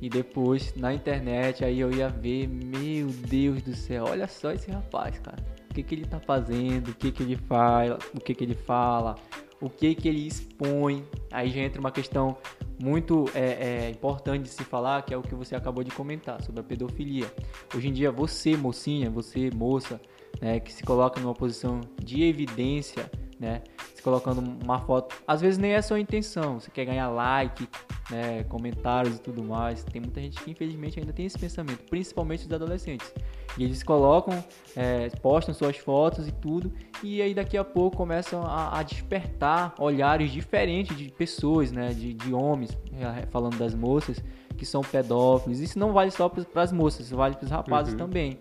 [0.00, 4.70] E depois, na internet, aí eu ia ver, meu Deus do céu, olha só esse
[4.70, 5.36] rapaz, cara.
[5.70, 8.54] O que, que ele tá fazendo, o que, que ele faz, o que, que ele
[8.54, 9.16] fala,
[9.60, 11.04] o que, que ele expõe.
[11.30, 12.36] Aí já entra uma questão
[12.82, 13.40] muito é,
[13.86, 16.64] é, importante de se falar, que é o que você acabou de comentar sobre a
[16.64, 17.32] pedofilia.
[17.74, 20.00] Hoje em dia, você, mocinha, você, moça,
[20.40, 23.62] né, que se coloca numa posição de evidência, né,
[23.94, 27.68] se colocando uma foto, às vezes nem é a sua intenção, você quer ganhar like,
[28.10, 29.82] né, comentários e tudo mais.
[29.84, 33.12] Tem muita gente que infelizmente ainda tem esse pensamento, principalmente os adolescentes.
[33.58, 34.42] E eles colocam,
[34.76, 39.74] é, postam suas fotos e tudo, e aí daqui a pouco começam a, a despertar
[39.78, 44.22] olhares diferentes de pessoas, né, de, de homens, é, falando das moças,
[44.56, 45.58] que são pedófilos.
[45.60, 47.98] Isso não vale só para as moças, vale para os rapazes Uhum.
[47.98, 48.38] também.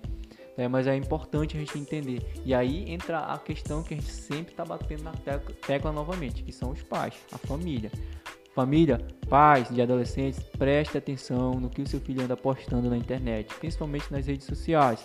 [0.58, 2.22] É, mas é importante a gente entender.
[2.44, 6.44] E aí entra a questão que a gente sempre está batendo na tecla, tecla novamente,
[6.44, 7.90] que são os pais, a família.
[8.60, 8.99] Família,
[9.30, 14.12] pais de adolescentes, preste atenção no que o seu filho anda postando na internet, principalmente
[14.12, 14.99] nas redes sociais.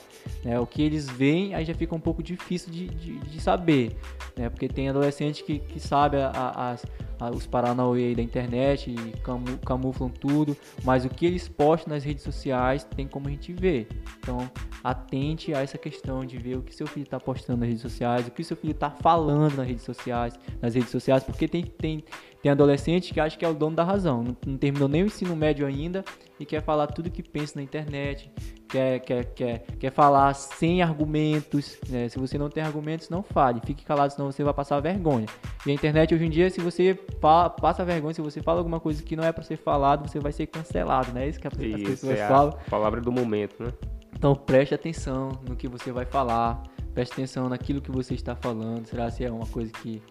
[0.45, 0.59] né?
[0.59, 3.97] O que eles veem aí já fica um pouco difícil de, de, de saber,
[4.37, 4.49] né?
[4.49, 6.77] porque tem adolescente que, que sabe a- a-
[7.21, 12.03] a- os paranauê da internet e camu- camuflam tudo, mas o que eles postam nas
[12.03, 13.87] redes sociais tem como a gente ver.
[14.19, 14.51] Então,
[14.83, 18.27] atente a essa questão de ver o que seu filho está postando nas redes sociais,
[18.27, 22.05] o que seu filho está falando nas redes sociais, nas redes sociais, porque tem, tem,
[22.45, 25.07] tem adolescente que acha que é o dono da razão, não, não terminou nem o
[25.07, 26.05] ensino médio ainda
[26.39, 28.31] e quer falar tudo que pensa na internet,
[28.69, 31.79] quer, quer, quer, quer falar sem argumentos.
[31.89, 32.07] né?
[32.11, 35.25] Se você não tem argumentos, não fale, fique calado, senão você vai passar vergonha.
[35.67, 38.79] E a internet hoje em dia, se você fa- passa vergonha, se você fala alguma
[38.79, 41.25] coisa que não é para ser falado, você vai ser cancelado, né?
[41.25, 42.59] É isso que as Isso pessoas é falam.
[42.69, 43.73] palavra do momento, né?
[44.15, 48.85] Então preste atenção no que você vai falar, preste atenção naquilo que você está falando.
[48.85, 50.03] Será se é uma coisa que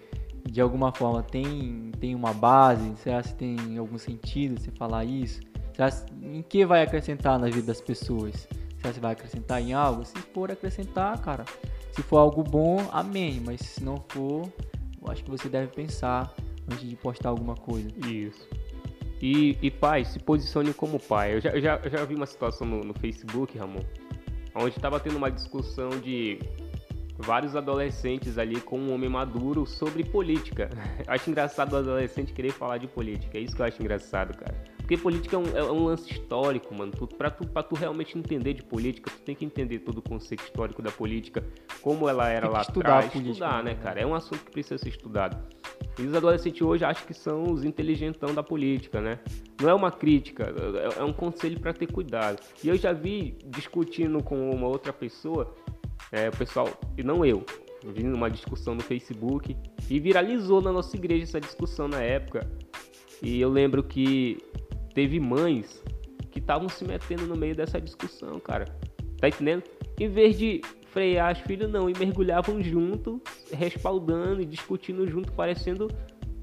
[0.45, 2.95] de alguma forma tem, tem uma base?
[2.97, 5.41] Será se tem algum sentido você falar isso?
[5.73, 8.47] Será se, em que vai acrescentar na vida das pessoas?
[8.77, 10.05] Será se vai acrescentar em algo?
[10.05, 11.45] Se for acrescentar, cara,
[11.91, 13.41] se for algo bom, amém.
[13.45, 14.51] Mas se não for,
[15.01, 16.33] eu acho que você deve pensar
[16.69, 17.89] antes de postar alguma coisa.
[18.07, 18.47] Isso.
[19.21, 21.35] E, e pai, se posicione como pai.
[21.35, 23.79] Eu já, eu já, eu já vi uma situação no, no Facebook, Ramon,
[24.53, 26.39] onde estava tendo uma discussão de
[27.23, 30.69] vários adolescentes ali com um homem maduro sobre política.
[31.07, 33.37] acho engraçado o adolescente querer falar de política.
[33.37, 34.55] É isso que eu acho engraçado, cara.
[34.77, 36.91] Porque política é um, é um lance histórico, mano.
[36.91, 40.01] Tu, pra, tu, pra tu realmente entender de política, tu tem que entender todo o
[40.01, 41.41] conceito histórico da política,
[41.81, 43.05] como ela era lá estudar atrás.
[43.05, 43.73] a política, estudar, né?
[43.73, 44.01] né, cara?
[44.01, 45.41] É um assunto que precisa ser estudado.
[45.97, 49.19] E os adolescentes hoje acham que são os inteligentão da política, né?
[49.61, 52.41] Não é uma crítica, é, é um conselho para ter cuidado.
[52.63, 55.55] E eu já vi discutindo com uma outra pessoa
[56.13, 57.43] é, o pessoal, e não eu,
[57.83, 59.57] vi numa discussão no Facebook
[59.89, 62.47] e viralizou na nossa igreja essa discussão na época.
[63.21, 64.37] E eu lembro que
[64.93, 65.83] teve mães
[66.29, 68.65] que estavam se metendo no meio dessa discussão, cara.
[69.19, 69.63] Tá entendendo?
[69.99, 70.61] Em vez de
[70.91, 73.19] frear as filhas, não, e mergulhavam junto,
[73.51, 75.87] respaldando e discutindo junto, parecendo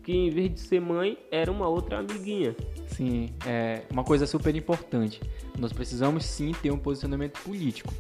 [0.03, 2.57] que em vez de ser mãe, era uma outra amiguinha.
[2.89, 5.21] Sim, é uma coisa super importante.
[5.57, 7.93] Nós precisamos sim ter um posicionamento político,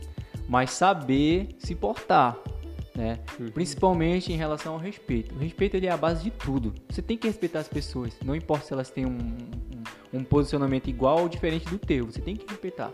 [0.50, 2.36] mas saber se portar,
[2.92, 3.20] né?
[3.38, 3.52] Uhum.
[3.52, 5.32] Principalmente em relação ao respeito.
[5.32, 6.74] O respeito ele é a base de tudo.
[6.88, 10.90] Você tem que respeitar as pessoas, não importa se elas têm um, um, um posicionamento
[10.90, 12.92] igual ou diferente do teu, você tem que respeitar.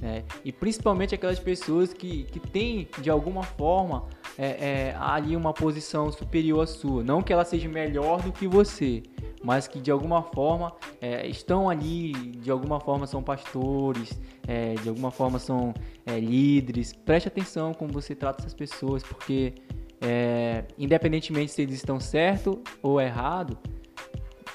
[0.00, 0.24] Né?
[0.44, 4.06] E principalmente aquelas pessoas que, que têm, de alguma forma,
[4.38, 7.02] é, é, ali uma posição superior à sua.
[7.02, 9.02] Não que ela seja melhor do que você,
[9.42, 14.88] mas que de alguma forma é, estão ali, de alguma forma são pastores, é, de
[14.88, 15.74] alguma forma são
[16.06, 16.92] é, líderes.
[16.92, 19.54] Preste atenção como você trata essas pessoas, porque
[20.00, 23.58] é, independentemente se eles estão certo ou errado,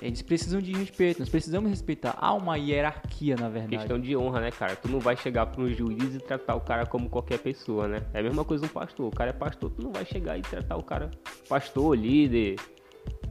[0.01, 2.15] eles precisam de respeito, nós precisamos respeitar.
[2.19, 3.77] Há uma hierarquia, na verdade.
[3.77, 4.75] Questão de honra, né, cara?
[4.75, 8.01] Tu não vai chegar para um juiz e tratar o cara como qualquer pessoa, né?
[8.13, 9.07] É a mesma coisa um pastor.
[9.07, 11.11] O cara é pastor, tu não vai chegar e tratar o cara
[11.47, 12.55] pastor, líder,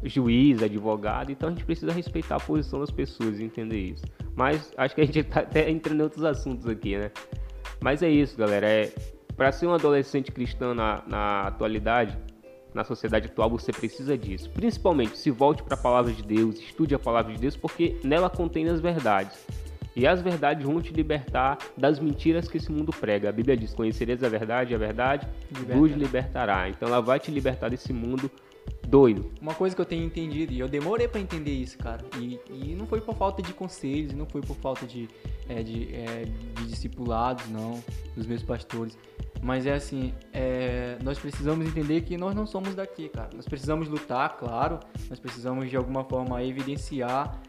[0.02, 1.30] juiz, advogado.
[1.30, 4.04] Então a gente precisa respeitar a posição das pessoas e entender isso.
[4.34, 7.10] Mas acho que a gente tá até entrando em outros assuntos aqui, né?
[7.80, 8.66] Mas é isso, galera.
[8.66, 8.92] É,
[9.36, 12.16] para ser um adolescente cristão na, na atualidade,
[12.74, 14.50] na sociedade atual, você precisa disso.
[14.50, 18.28] Principalmente, se volte para a palavra de Deus, estude a palavra de Deus, porque nela
[18.28, 19.46] contém as verdades.
[19.96, 23.28] E as verdades vão te libertar das mentiras que esse mundo prega.
[23.28, 25.28] A Bíblia diz: Conhecereis a verdade, a verdade
[25.72, 26.68] vos libertará.
[26.68, 28.28] Então ela vai te libertar desse mundo
[28.86, 29.32] doido.
[29.40, 32.74] Uma coisa que eu tenho entendido, e eu demorei pra entender isso, cara, e, e
[32.74, 35.08] não foi por falta de conselhos, não foi por falta de,
[35.48, 37.82] é, de, é, de discipulados, não,
[38.16, 38.96] dos meus pastores,
[39.42, 43.30] mas é assim, é, nós precisamos entender que nós não somos daqui, cara.
[43.34, 47.42] Nós precisamos lutar, claro, nós precisamos de alguma forma evidenciar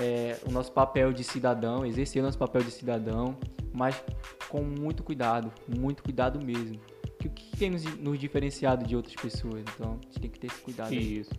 [0.00, 3.36] é, o nosso papel de cidadão, exercer o nosso papel de cidadão,
[3.72, 4.02] mas
[4.48, 6.78] com muito cuidado, muito cuidado mesmo.
[7.20, 9.62] Que o que tem nos, nos diferenciado de outras pessoas?
[9.74, 10.90] Então, a gente tem que ter esse cuidado.
[10.90, 11.18] aí.
[11.18, 11.30] Isso.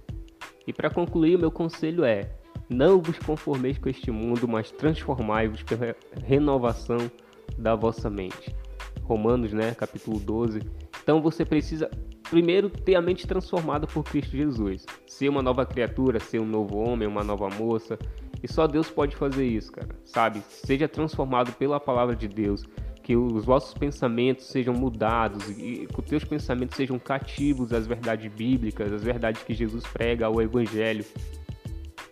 [0.66, 2.32] E para concluir, o meu conselho é:
[2.70, 7.12] não vos conformeis com este mundo, mas transformai-vos pela renovação
[7.58, 8.56] da vossa mente.
[9.04, 10.62] Romanos, né, capítulo 12.
[11.04, 11.90] Então você precisa
[12.30, 16.78] primeiro ter a mente transformada por Cristo Jesus, ser uma nova criatura, ser um novo
[16.78, 18.00] homem, uma nova moça.
[18.42, 19.90] E só Deus pode fazer isso, cara.
[20.06, 20.42] Sabe?
[20.48, 22.64] Seja transformado pela palavra de Deus,
[23.02, 28.32] que os vossos pensamentos sejam mudados e que os teus pensamentos sejam cativos às verdades
[28.32, 31.06] bíblicas, às verdades que Jesus prega, ao evangelho.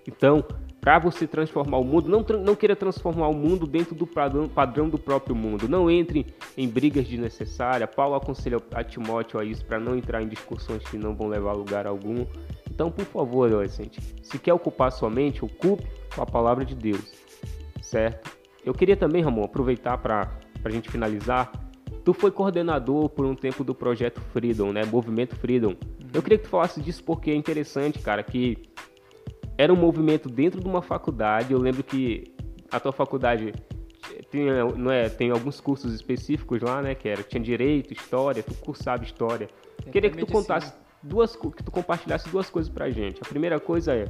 [0.07, 0.43] Então,
[0.81, 4.89] para você transformar o mundo, não, não queira transformar o mundo dentro do padrão, padrão
[4.89, 5.67] do próprio mundo.
[5.67, 6.25] Não entre
[6.57, 7.89] em brigas desnecessárias.
[7.93, 11.51] Paulo aconselha a Timóteo a isso para não entrar em discussões que não vão levar
[11.51, 12.25] a lugar algum.
[12.71, 15.85] Então, por favor, adolescente, se quer ocupar sua mente, ocupe
[16.15, 17.11] com a palavra de Deus,
[17.81, 18.31] certo?
[18.63, 21.51] Eu queria também, Ramon, aproveitar para a gente finalizar.
[22.03, 24.83] Tu foi coordenador por um tempo do projeto Freedom, né?
[24.85, 25.75] Movimento Freedom.
[26.13, 28.57] Eu queria que tu falasse disso porque é interessante, cara, que
[29.57, 31.53] era um movimento dentro de uma faculdade.
[31.53, 32.33] Eu lembro que
[32.71, 33.53] a tua faculdade
[34.31, 36.95] tinha, não é, tem alguns cursos específicos lá, né?
[36.95, 39.49] Que era tinha direito, história, tu cursava história.
[39.91, 43.21] Queria que tu Exatamente contasse duas, que tu compartilhasse duas coisas pra gente.
[43.21, 44.07] A primeira coisa é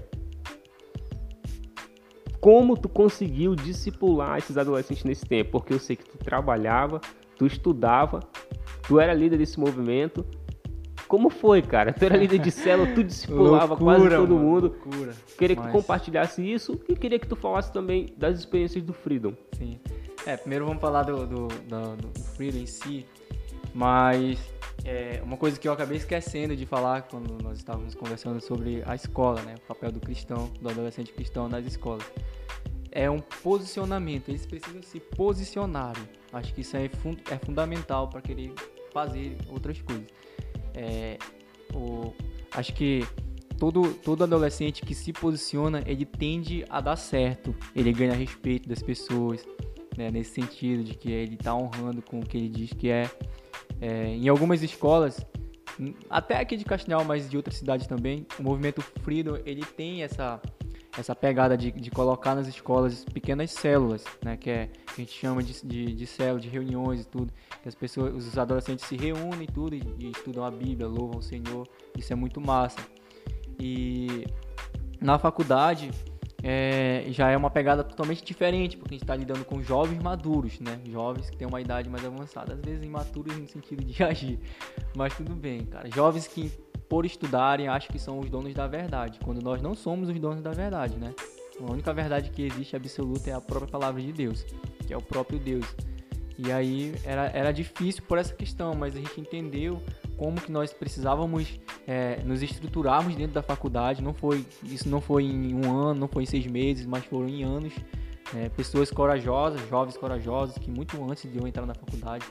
[2.40, 5.52] como tu conseguiu discipular esses adolescentes nesse tempo?
[5.52, 7.02] Porque eu sei que tu trabalhava,
[7.38, 8.22] tu estudava,
[8.88, 10.26] tu era líder desse movimento.
[11.08, 11.92] Como foi, cara?
[11.92, 14.68] Tu era líder de célula, tu discipulava quase Loucura, todo mano, mundo.
[14.86, 15.14] Loucura.
[15.38, 19.34] Queria que tu compartilhasse isso e queria que tu falasse também das experiências do Freedom.
[19.54, 19.80] Sim.
[20.26, 23.06] É, primeiro vamos falar do, do, do, do Freedom em si,
[23.74, 24.38] mas
[24.84, 28.96] é, uma coisa que eu acabei esquecendo de falar quando nós estávamos conversando sobre a
[28.96, 29.56] escola, né?
[29.56, 32.06] O papel do cristão, do adolescente cristão nas escolas.
[32.92, 36.04] É um posicionamento, eles precisam se posicionarem.
[36.34, 38.54] Acho que isso é, é fundamental para querer
[38.92, 40.08] fazer outras coisas.
[40.74, 41.18] É,
[41.74, 42.14] o,
[42.56, 43.06] acho que
[43.60, 47.56] todo, todo adolescente que se posiciona, ele tende a dar certo.
[47.76, 49.46] Ele ganha respeito das pessoas,
[49.98, 53.10] né, nesse sentido de que ele está honrando com o que ele diz que é.
[53.82, 54.08] É.
[54.08, 55.26] Em algumas escolas,
[56.10, 60.42] até aqui de Castelhal, mas de outras cidades também, o movimento Freedom ele tem essa
[60.98, 65.14] essa pegada de, de colocar nas escolas pequenas células, né, que é que a gente
[65.14, 68.98] chama de, de, de células, de reuniões e tudo, que as pessoas, os adolescentes se
[68.98, 72.80] reúnem e tudo e, e estudam a Bíblia, louvam o Senhor, isso é muito massa.
[73.60, 74.26] E
[75.00, 75.92] na faculdade
[76.42, 80.60] é, já é uma pegada totalmente diferente, porque a gente está lidando com jovens maduros,
[80.60, 80.80] né?
[80.86, 84.40] Jovens que têm uma idade mais avançada, às vezes imaturos no sentido de agir.
[84.96, 85.90] Mas tudo bem, cara.
[85.94, 86.50] Jovens que,
[86.88, 90.42] por estudarem, acham que são os donos da verdade, quando nós não somos os donos
[90.42, 91.14] da verdade, né?
[91.60, 94.44] A única verdade que existe absoluta é a própria palavra de Deus,
[94.88, 95.66] que é o próprio Deus.
[96.38, 99.82] E aí era, era difícil por essa questão, mas a gente entendeu
[100.20, 101.58] como que nós precisávamos
[101.88, 104.04] é, nos estruturarmos dentro da faculdade.
[104.04, 107.30] Não foi isso não foi em um ano, não foi em seis meses, mas foram
[107.30, 107.74] em anos.
[108.36, 112.24] É, pessoas corajosas, jovens corajosos que muito antes de eu entrar na faculdade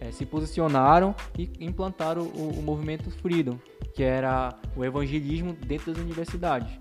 [0.00, 3.56] é, se posicionaram e implantaram o, o, movimento Freedom,
[3.94, 6.72] que era o evangelismo dentro das universidades.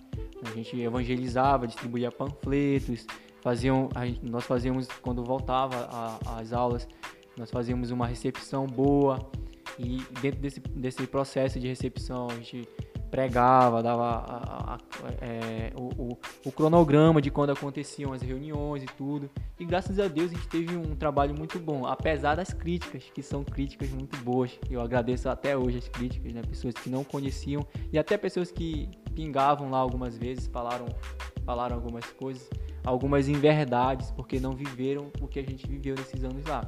[0.43, 3.05] A gente evangelizava, distribuía panfletos,
[3.41, 6.87] faziam, gente, nós fazíamos quando voltava às aulas,
[7.37, 9.19] nós fazíamos uma recepção boa
[9.77, 12.67] e dentro desse, desse processo de recepção a gente
[13.11, 14.79] pregava, dava a, a, a,
[15.21, 19.29] é, o, o, o, cronograma de quando aconteciam as reuniões e tudo.
[19.59, 23.21] E graças a Deus a gente teve um trabalho muito bom, apesar das críticas, que
[23.21, 24.59] são críticas muito boas.
[24.69, 26.41] Eu agradeço até hoje as críticas, né?
[26.41, 30.87] Pessoas que não conheciam e até pessoas que pingavam lá algumas vezes, falaram,
[31.45, 32.49] falaram algumas coisas
[32.85, 36.63] algumas inverdades, porque não viveram o que a gente viveu nesses anos lá.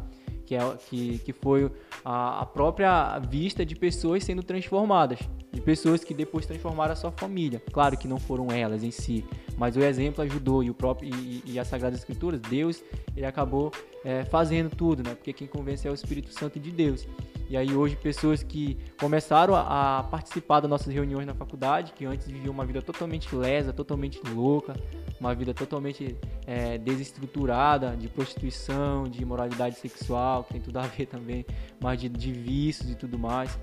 [0.48, 1.70] Que, é, que, que foi
[2.06, 5.20] a, a própria vista de pessoas sendo transformadas,
[5.52, 7.62] de pessoas que depois transformaram a sua família.
[7.74, 9.26] Claro que não foram elas em si,
[9.58, 12.82] mas o exemplo ajudou e o próprio e, e as Sagradas Escrituras, Deus,
[13.14, 13.74] ele acabou
[14.06, 15.16] é, fazendo tudo, né?
[15.16, 17.06] Porque quem convence é o Espírito Santo de Deus.
[17.50, 22.28] E aí hoje pessoas que começaram a, participar das nossas reuniões na faculdade, que antes
[22.28, 24.76] viviam uma vida totalmente lesa, totalmente louca,
[25.20, 31.06] uma vida totalmente é, desestruturada de prostituição, de imoralidade sexual, que tem tudo a ver
[31.06, 31.46] também,
[31.80, 33.58] mas de, de vícios e tudo mais,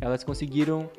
[0.00, 0.90] elas conseguiram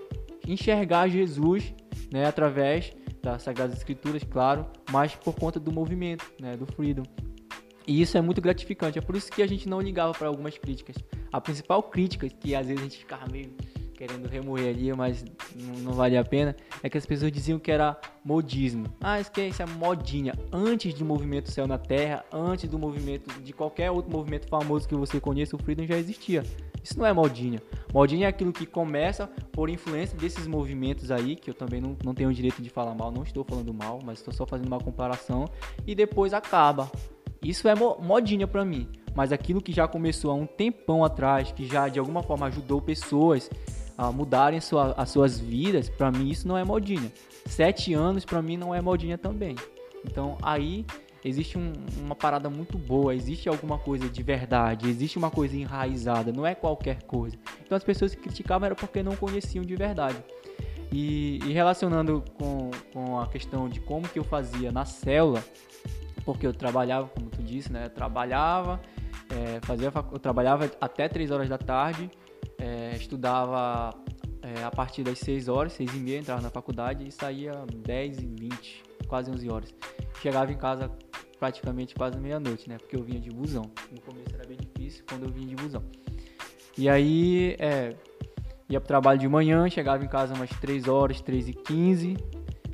[0.47, 1.73] enxergar Jesus,
[2.11, 7.03] né, através das Sagradas Escrituras, claro, mas por conta do movimento, né, do Freedom.
[7.85, 8.97] E isso é muito gratificante.
[8.97, 10.95] É por isso que a gente não ligava para algumas críticas.
[11.31, 13.51] A principal crítica, que às vezes a gente ficava meio
[14.01, 15.23] querendo remoer ali, mas
[15.55, 18.87] não, não valia a pena, é que as pessoas diziam que era modismo.
[18.99, 20.33] Ah, que é, isso é modinha.
[20.51, 24.95] Antes do movimento Céu na Terra, antes do movimento, de qualquer outro movimento famoso que
[24.95, 26.43] você conheça, o Freedom já existia.
[26.83, 27.61] Isso não é modinha.
[27.93, 32.15] Modinha é aquilo que começa por influência desses movimentos aí, que eu também não, não
[32.15, 34.79] tenho o direito de falar mal, não estou falando mal, mas estou só fazendo uma
[34.79, 35.47] comparação,
[35.85, 36.91] e depois acaba.
[37.43, 38.87] Isso é modinha para mim.
[39.15, 42.81] Mas aquilo que já começou há um tempão atrás, que já de alguma forma ajudou
[42.81, 43.49] pessoas
[43.97, 47.11] a mudarem sua, as suas vidas, para mim isso não é modinha.
[47.45, 49.55] Sete anos para mim não é modinha também.
[50.05, 50.85] Então aí
[51.23, 56.31] existe um, uma parada muito boa, existe alguma coisa de verdade, existe uma coisa enraizada,
[56.31, 57.37] não é qualquer coisa.
[57.63, 60.17] Então as pessoas que criticavam era porque não conheciam de verdade.
[60.91, 65.43] E, e relacionando com, com a questão de como que eu fazia na célula,
[66.25, 67.89] porque eu trabalhava, como tu disse, né?
[67.89, 68.81] Trabalhava,
[69.29, 72.09] é, fazia, eu trabalhava até 3 horas da tarde,
[72.57, 73.93] é, estudava
[74.41, 78.19] é, a partir das 6 horas, 6 e meia, entrava na faculdade e saía 10
[78.19, 79.75] e 20, quase 11 horas.
[80.21, 80.91] Chegava em casa
[81.39, 82.77] praticamente quase meia-noite, né?
[82.77, 83.63] Porque eu vinha de busão.
[83.91, 85.83] No começo era bem difícil quando eu vinha de busão.
[86.77, 87.95] E aí, é,
[88.69, 92.17] ia pro trabalho de manhã, chegava em casa umas 3 horas, 3 e 15,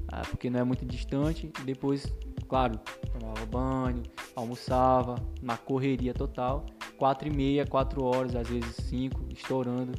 [0.09, 2.13] ah, porque não é muito distante, e depois
[2.47, 2.79] Claro,
[3.11, 4.03] tomava banho,
[4.35, 6.65] almoçava, na correria total.
[6.97, 9.91] Quatro e meia, quatro horas, às vezes cinco, estourando.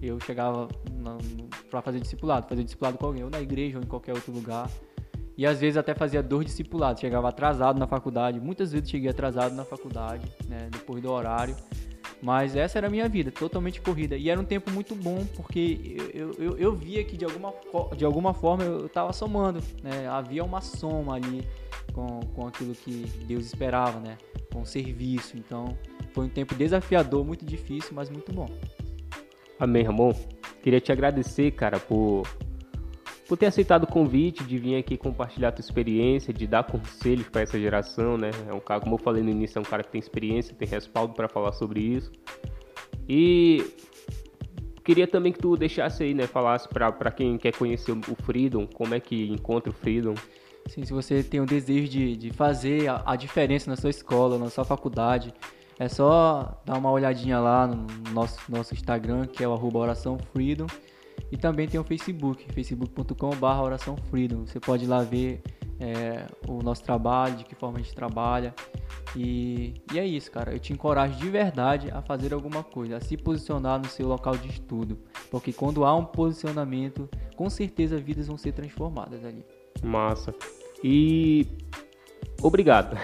[0.00, 0.68] Eu chegava
[1.70, 4.68] para fazer discipulado, fazer discipulado com alguém, ou na igreja, ou em qualquer outro lugar.
[5.36, 8.40] E às vezes até fazia dois discipulados, chegava atrasado na faculdade.
[8.40, 11.56] Muitas vezes cheguei atrasado na faculdade, né, depois do horário.
[12.22, 14.16] Mas essa era a minha vida, totalmente corrida.
[14.16, 17.52] E era um tempo muito bom, porque eu, eu, eu via que de alguma,
[17.96, 20.06] de alguma forma eu estava somando, né?
[20.06, 21.42] Havia uma soma ali
[21.92, 24.16] com, com aquilo que Deus esperava, né?
[24.52, 25.36] Com o serviço.
[25.36, 25.76] Então,
[26.12, 28.48] foi um tempo desafiador, muito difícil, mas muito bom.
[29.58, 30.14] Amém, Ramon.
[30.62, 32.22] Queria te agradecer, cara, por,
[33.32, 37.26] por ter aceitado o convite de vir aqui compartilhar a tua experiência, de dar conselhos
[37.30, 38.30] para essa geração, né?
[38.46, 40.68] É um cara, como eu falei no início, é um cara que tem experiência, tem
[40.68, 42.12] respaldo para falar sobre isso.
[43.08, 43.64] E
[44.84, 48.94] queria também que tu deixasse aí, né, falasse para quem quer conhecer o Freedom, como
[48.94, 50.12] é que encontra o Freedom.
[50.66, 54.36] Sim, se você tem o desejo de, de fazer a, a diferença na sua escola,
[54.36, 55.32] na sua faculdade,
[55.78, 60.18] é só dar uma olhadinha lá no nosso, nosso Instagram, que é o arroba oração
[60.18, 60.66] freedom.
[61.32, 64.46] E também tem o Facebook, facebook.com.br oração freedom.
[64.46, 65.42] Você pode ir lá ver
[65.80, 68.54] é, o nosso trabalho, de que forma a gente trabalha.
[69.16, 70.52] E, e é isso, cara.
[70.52, 74.36] Eu te encorajo de verdade a fazer alguma coisa, a se posicionar no seu local
[74.36, 74.98] de estudo.
[75.30, 79.42] Porque quando há um posicionamento, com certeza vidas vão ser transformadas ali.
[79.82, 80.34] Massa.
[80.84, 81.46] E
[82.42, 82.94] obrigado.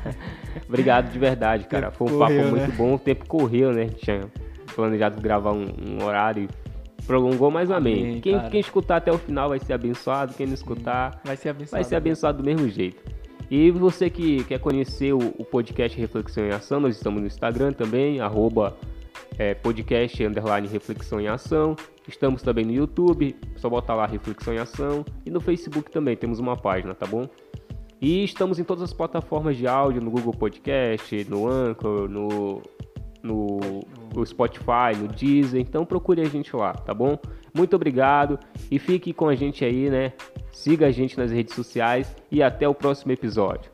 [0.68, 1.90] obrigado de verdade, cara.
[1.90, 2.66] Foi um correu, papo né?
[2.66, 2.94] muito bom.
[2.96, 3.86] O tempo correu, né?
[3.86, 4.30] Tinha
[4.74, 6.61] planejado gravar um, um horário e
[7.06, 8.20] prolongou mais ou menos.
[8.20, 10.34] Quem, quem, escutar até o final vai ser abençoado.
[10.34, 13.02] Quem não escutar vai ser abençoado, vai ser abençoado do mesmo jeito.
[13.50, 17.72] E você que quer conhecer o, o, podcast Reflexão em Ação, nós estamos no Instagram
[17.72, 18.76] também, arroba
[19.38, 21.76] é, podcast underline Reflexão em Ação.
[22.08, 25.04] Estamos também no YouTube, só botar lá Reflexão em Ação.
[25.26, 27.28] E no Facebook também temos uma página, tá bom?
[28.00, 32.62] E estamos em todas as plataformas de áudio, no Google Podcast, no Anchor, no,
[33.22, 33.60] no,
[34.14, 35.60] no Spotify, no Deezer.
[35.60, 37.18] Então procure a gente lá, tá bom?
[37.54, 38.38] Muito obrigado
[38.70, 40.12] e fique com a gente aí, né?
[40.50, 43.71] Siga a gente nas redes sociais e até o próximo episódio.